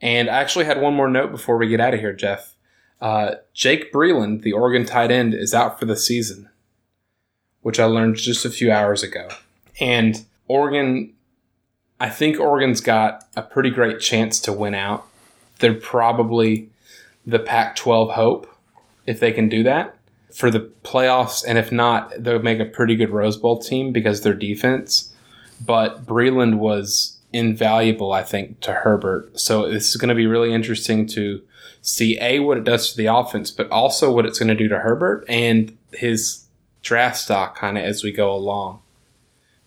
[0.00, 2.54] And I actually had one more note before we get out of here, Jeff.
[3.00, 6.48] Uh, Jake Breeland, the Oregon tight end, is out for the season,
[7.62, 9.28] which I learned just a few hours ago.
[9.80, 11.14] And Oregon,
[11.98, 15.06] I think Oregon's got a pretty great chance to win out.
[15.58, 16.68] They're probably
[17.26, 18.54] the Pac 12 hope
[19.06, 19.96] if they can do that
[20.32, 21.44] for the playoffs.
[21.46, 25.09] And if not, they'll make a pretty good Rose Bowl team because their defense.
[25.64, 29.38] But Breeland was invaluable, I think, to Herbert.
[29.38, 31.42] So this is going to be really interesting to
[31.82, 34.68] see A, what it does to the offense, but also what it's going to do
[34.68, 36.44] to Herbert and his
[36.82, 38.80] draft stock kind of as we go along.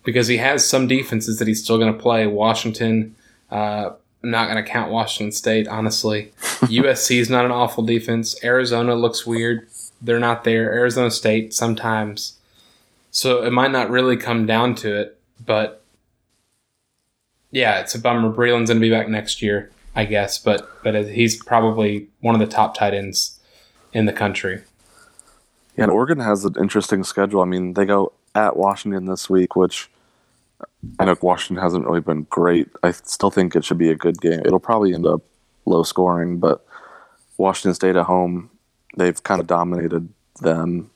[0.03, 2.27] Because he has some defenses that he's still going to play.
[2.27, 3.15] Washington,
[3.49, 3.91] uh,
[4.21, 6.33] I'm not going to count Washington State, honestly.
[6.41, 8.41] USC is not an awful defense.
[8.43, 9.67] Arizona looks weird.
[10.01, 10.73] They're not there.
[10.73, 12.37] Arizona State sometimes.
[13.11, 15.82] So it might not really come down to it, but
[17.53, 18.29] yeah, it's a bummer.
[18.33, 22.41] Breeland's going to be back next year, I guess, but but he's probably one of
[22.41, 23.39] the top tight ends
[23.93, 24.63] in the country.
[25.77, 27.41] Yeah, and Oregon has an interesting schedule.
[27.41, 29.89] I mean, they go at Washington this week, which
[30.99, 32.67] I know Washington hasn't really been great.
[32.83, 34.41] I still think it should be a good game.
[34.45, 35.21] It'll probably end up
[35.65, 36.65] low scoring, but
[37.37, 38.49] Washington State at home,
[38.97, 40.09] they've kind of dominated
[40.41, 40.89] them.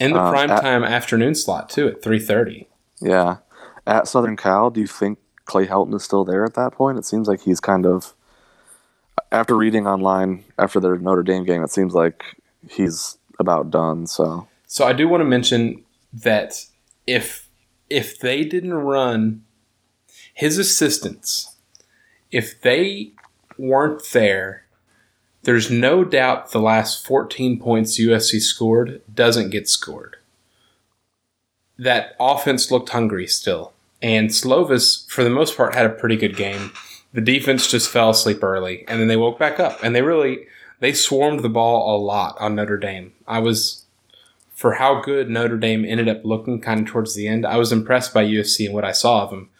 [0.00, 2.68] In the Um, prime at- time afternoon slot too at three thirty.
[3.00, 3.38] Yeah.
[3.86, 5.18] At Southern Cal, do you think
[5.52, 6.96] Clay Helton is still there at that point?
[6.96, 8.14] It seems like he's kind of
[9.30, 12.24] after reading online after their Notre Dame game, it seems like
[12.70, 14.06] he's about done.
[14.06, 16.64] So So I do want to mention that
[17.06, 17.50] if
[17.90, 19.44] if they didn't run
[20.32, 21.54] his assistants,
[22.30, 23.12] if they
[23.58, 24.64] weren't there,
[25.42, 30.16] there's no doubt the last 14 points USC scored doesn't get scored.
[31.76, 33.74] That offense looked hungry still.
[34.02, 36.72] And Slovis, for the most part, had a pretty good game.
[37.12, 39.82] The defense just fell asleep early, and then they woke back up.
[39.82, 40.46] And they really
[40.80, 43.12] they swarmed the ball a lot on Notre Dame.
[43.28, 43.84] I was
[44.62, 47.72] for how good Notre Dame ended up looking kind of towards the end, I was
[47.72, 49.50] impressed by USC and what I saw of them.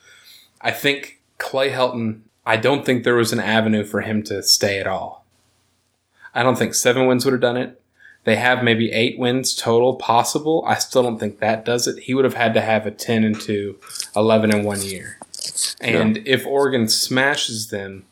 [0.60, 4.78] I think Clay Helton, I don't think there was an avenue for him to stay
[4.78, 5.24] at all.
[6.34, 7.81] I don't think seven wins would have done it.
[8.24, 10.64] They have maybe eight wins total possible.
[10.66, 12.04] I still don't think that does it.
[12.04, 13.76] He would have had to have a 10 and 2,
[14.14, 15.18] 11 and 1 year.
[15.80, 18.04] And if Oregon smashes them,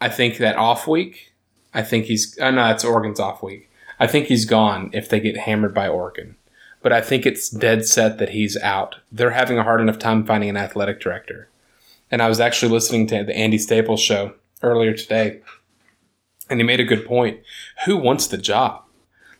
[0.00, 1.32] I think that off week,
[1.74, 3.70] I think he's, oh no, it's Oregon's off week.
[4.00, 6.36] I think he's gone if they get hammered by Oregon.
[6.80, 8.96] But I think it's dead set that he's out.
[9.12, 11.48] They're having a hard enough time finding an athletic director.
[12.10, 15.40] And I was actually listening to the Andy Staples show earlier today,
[16.50, 17.40] and he made a good point.
[17.86, 18.81] Who wants the job?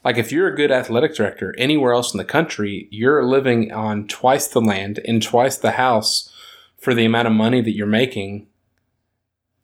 [0.05, 4.09] Like, if you're a good athletic director anywhere else in the country, you're living on
[4.09, 6.32] twice the land and twice the house
[6.76, 8.48] for the amount of money that you're making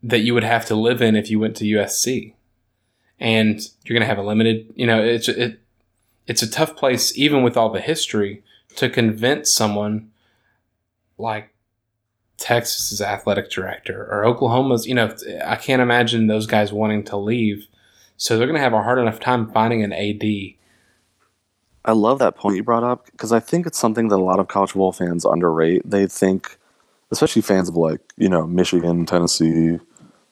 [0.03, 2.35] that you would have to live in if you went to USC.
[3.19, 5.61] And you're going to have a limited, you know, it's it,
[6.29, 8.45] it's a tough place even with all the history
[8.77, 10.11] to convince someone
[11.17, 11.53] like
[12.37, 15.15] Texas's athletic director or Oklahoma's, you know,
[15.45, 17.67] I can't imagine those guys wanting to leave.
[18.19, 20.23] So they're going to have a hard enough time finding an AD.
[21.85, 24.41] I love that point you brought up because I think it's something that a lot
[24.41, 25.89] of college football fans underrate.
[25.89, 26.59] They think,
[27.13, 29.79] especially fans of like you know Michigan, Tennessee,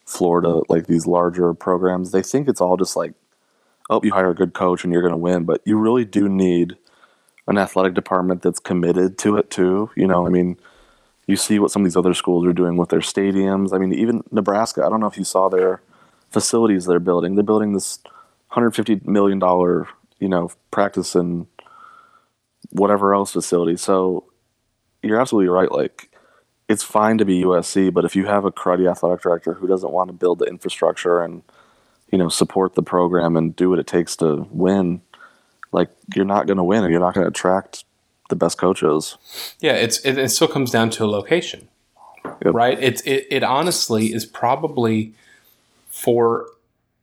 [0.05, 3.13] Florida, like these larger programs, they think it's all just like,
[3.89, 5.45] oh, you hire a good coach and you're going to win.
[5.45, 6.75] But you really do need
[7.47, 9.91] an athletic department that's committed to it too.
[9.95, 10.57] You know, I mean,
[11.25, 13.73] you see what some of these other schools are doing with their stadiums.
[13.73, 14.83] I mean, even Nebraska.
[14.85, 15.81] I don't know if you saw their
[16.29, 17.35] facilities they're building.
[17.35, 17.99] They're building this
[18.49, 19.87] 150 million dollar,
[20.19, 21.47] you know, practice and
[22.71, 23.77] whatever else facility.
[23.77, 24.25] So
[25.03, 25.71] you're absolutely right.
[25.71, 26.11] Like
[26.67, 29.91] it's fine to be USC, but if you have a cruddy athletic director who doesn't
[29.91, 31.43] want to build the infrastructure and
[32.11, 35.01] you know support the program and do what it takes to win,
[35.71, 37.85] like you're not going to win, and you're not going to attract
[38.29, 39.17] the best coaches.
[39.59, 41.69] Yeah, it's it, it still comes down to a location,
[42.25, 42.53] Yep.
[42.53, 42.77] right?
[42.81, 45.13] It's it, it honestly is probably
[45.97, 46.47] for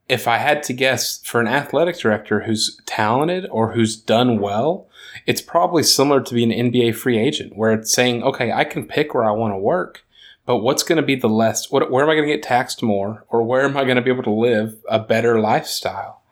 [0.08, 4.86] if I had to guess for an athletic director who's talented or who's done well,
[5.26, 8.86] it's probably similar to being an NBA free agent where it's saying, okay, I can
[8.86, 10.04] pick where I want to work,
[10.46, 11.70] but what's going to be the less?
[11.70, 14.02] What where am I going to get taxed more, or where am I going to
[14.02, 16.22] be able to live a better lifestyle?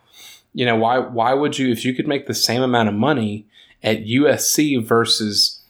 [0.53, 3.47] You know, why why would you if you could make the same amount of money
[3.83, 5.63] at USC versus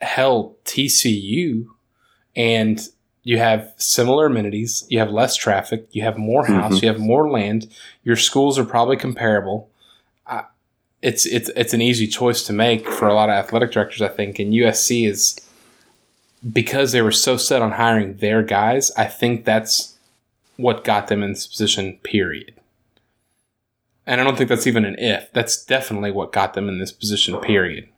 [0.00, 1.66] hell TCU
[2.36, 2.88] and
[3.24, 6.84] you have similar amenities, you have less traffic, you have more house, mm-hmm.
[6.84, 7.68] you have more land,
[8.02, 9.70] your schools are probably comparable.
[10.26, 10.44] I,
[11.02, 14.08] it's it's it's an easy choice to make for a lot of athletic directors, I
[14.08, 15.40] think, and USC is
[16.52, 18.90] because they were so set on hiring their guys.
[18.96, 19.96] I think that's
[20.56, 21.98] what got them in this position.
[22.02, 22.54] Period.
[24.04, 25.32] And I don't think that's even an if.
[25.32, 27.88] That's definitely what got them in this position, period.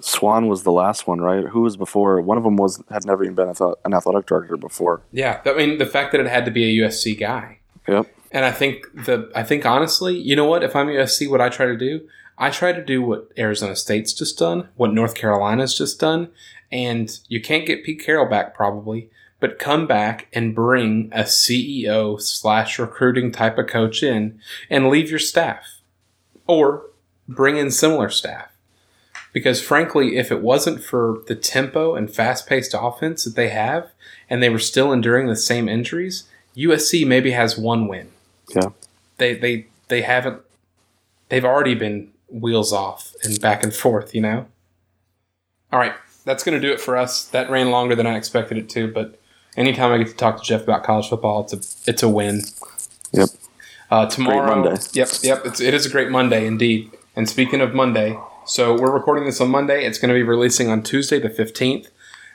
[0.00, 1.44] Swann was the last one, right?
[1.44, 2.20] Who was before?
[2.20, 5.02] One of them was had never even been an athletic director before.
[5.12, 5.40] Yeah.
[5.44, 7.58] I mean, the fact that it had to be a USC guy.
[7.86, 8.06] Yep.
[8.32, 10.64] And I think the I think honestly, you know what?
[10.64, 14.12] If I'm USC, what I try to do, I try to do what Arizona State's
[14.12, 16.30] just done, what North Carolina's just done,
[16.72, 22.20] and you can't get Pete Carroll back probably, but come back and bring a CEO
[22.20, 25.80] slash recruiting type of coach in and leave your staff,
[26.48, 26.90] or
[27.28, 28.50] bring in similar staff.
[29.34, 33.90] Because frankly, if it wasn't for the tempo and fast paced offense that they have,
[34.30, 36.24] and they were still enduring the same injuries,
[36.56, 38.08] USC maybe has one win
[38.54, 38.68] Yeah.
[39.18, 40.40] they they they haven't
[41.28, 44.46] they've already been wheels off and back and forth you know
[45.72, 45.92] all right
[46.24, 48.86] that's going to do it for us that ran longer than i expected it to
[48.92, 49.18] but
[49.56, 52.42] anytime i get to talk to jeff about college football it's a it's a win
[53.12, 53.28] Yep.
[53.90, 54.80] uh, tomorrow Monday.
[54.94, 58.92] yep yep it's, it is a great monday indeed and speaking of monday so we're
[58.92, 61.88] recording this on monday it's going to be releasing on tuesday the 15th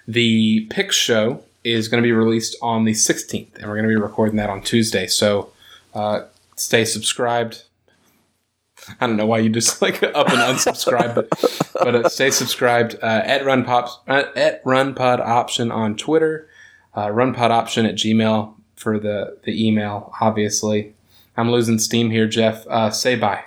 [0.07, 3.89] the pick show is going to be released on the 16th and we're going to
[3.89, 5.51] be recording that on tuesday so
[5.93, 6.21] uh,
[6.55, 7.63] stay subscribed.
[8.99, 11.29] I don't know why you just like up and unsubscribe, but
[11.73, 16.47] but uh, stay subscribed uh, at Run Pops uh, at Run Pod Option on Twitter,
[16.95, 20.13] uh, Run Pod Option at Gmail for the the email.
[20.21, 20.93] Obviously,
[21.37, 22.65] I'm losing steam here, Jeff.
[22.67, 23.43] Uh, say bye.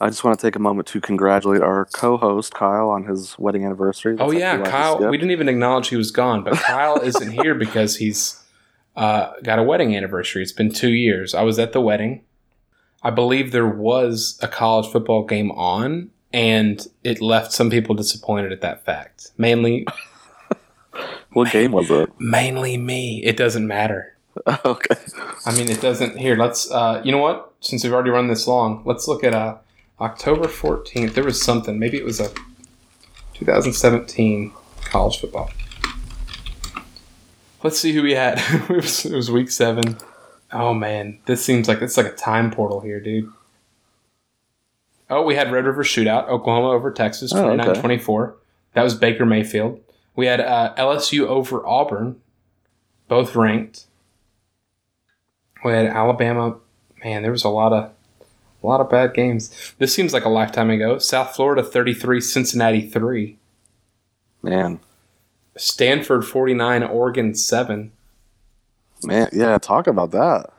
[0.00, 3.64] I just want to take a moment to congratulate our co-host Kyle on his wedding
[3.64, 4.16] anniversary.
[4.20, 5.08] Oh yeah, Kyle.
[5.08, 8.40] We didn't even acknowledge he was gone, but Kyle isn't here because he's
[8.94, 10.42] uh, got a wedding anniversary.
[10.42, 11.34] It's been two years.
[11.34, 12.22] I was at the wedding.
[13.02, 18.52] I believe there was a college football game on, and it left some people disappointed
[18.52, 19.32] at that fact.
[19.36, 19.86] Mainly,
[21.32, 22.10] What game was it?
[22.18, 23.22] mainly me.
[23.24, 24.16] It doesn't matter.
[24.64, 24.96] okay.
[25.46, 26.16] I mean, it doesn't.
[26.18, 26.70] Here, let's.
[26.70, 27.52] Uh, you know what?
[27.60, 29.56] Since we've already run this long, let's look at uh,
[30.00, 31.14] October fourteenth.
[31.14, 31.78] There was something.
[31.78, 32.30] Maybe it was a
[33.34, 34.52] 2017
[34.84, 35.50] college football.
[37.62, 38.38] Let's see who we had.
[38.68, 39.98] it, was, it was week seven.
[40.52, 43.30] Oh man, this seems like it's like a time portal here, dude.
[45.10, 47.80] Oh, we had Red River Shootout, Oklahoma over Texas, Oh, okay.
[47.80, 48.34] 29-24.
[48.74, 49.80] That was Baker Mayfield.
[50.14, 52.20] We had uh, LSU over Auburn,
[53.08, 53.86] both ranked.
[55.64, 56.56] We had Alabama.
[57.02, 57.90] Man, there was a lot of
[58.62, 59.74] a lot of bad games.
[59.78, 60.98] This seems like a lifetime ago.
[60.98, 63.38] South Florida 33, Cincinnati 3.
[64.42, 64.80] Man.
[65.56, 67.92] Stanford 49, Oregon 7.
[69.04, 70.50] Man, yeah, talk about that.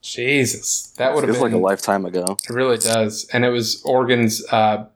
[0.00, 0.92] Jesus.
[0.98, 2.36] That would have Feels been like a lifetime ago.
[2.48, 3.26] It really does.
[3.32, 4.86] And it was Oregon's uh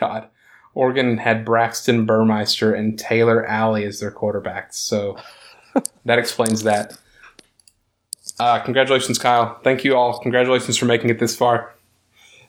[0.00, 0.28] God.
[0.74, 4.74] Oregon had Braxton Burmeister and Taylor Alie as their quarterbacks.
[4.74, 5.16] So
[6.04, 6.96] that explains that.
[8.40, 9.58] Uh, congratulations, Kyle.
[9.64, 10.18] Thank you all.
[10.20, 11.74] Congratulations for making it this far.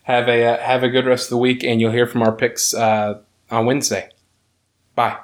[0.04, 2.32] Have a uh, have a good rest of the week, and you'll hear from our
[2.32, 3.20] picks uh,
[3.50, 4.08] on Wednesday.
[4.94, 5.18] Bye.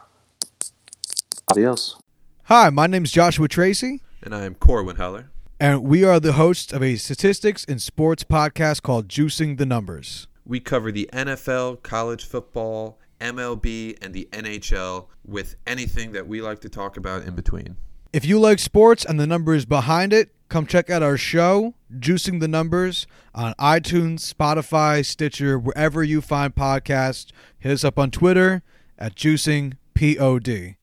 [1.48, 1.96] Adios.
[2.44, 5.30] Hi, my name is Joshua Tracy, And I'm Corwin Heller.
[5.58, 10.28] and we are the hosts of a statistics and sports podcast called Juicing the Numbers.
[10.44, 16.60] We cover the NFL, college football, MLB, and the NHL with anything that we like
[16.60, 17.76] to talk about in between.
[18.12, 22.40] If you like sports and the numbers behind it, come check out our show, Juicing
[22.40, 27.32] the Numbers, on iTunes, Spotify, Stitcher, wherever you find podcasts.
[27.58, 28.62] Hit us up on Twitter
[28.98, 30.74] at Juicing POD.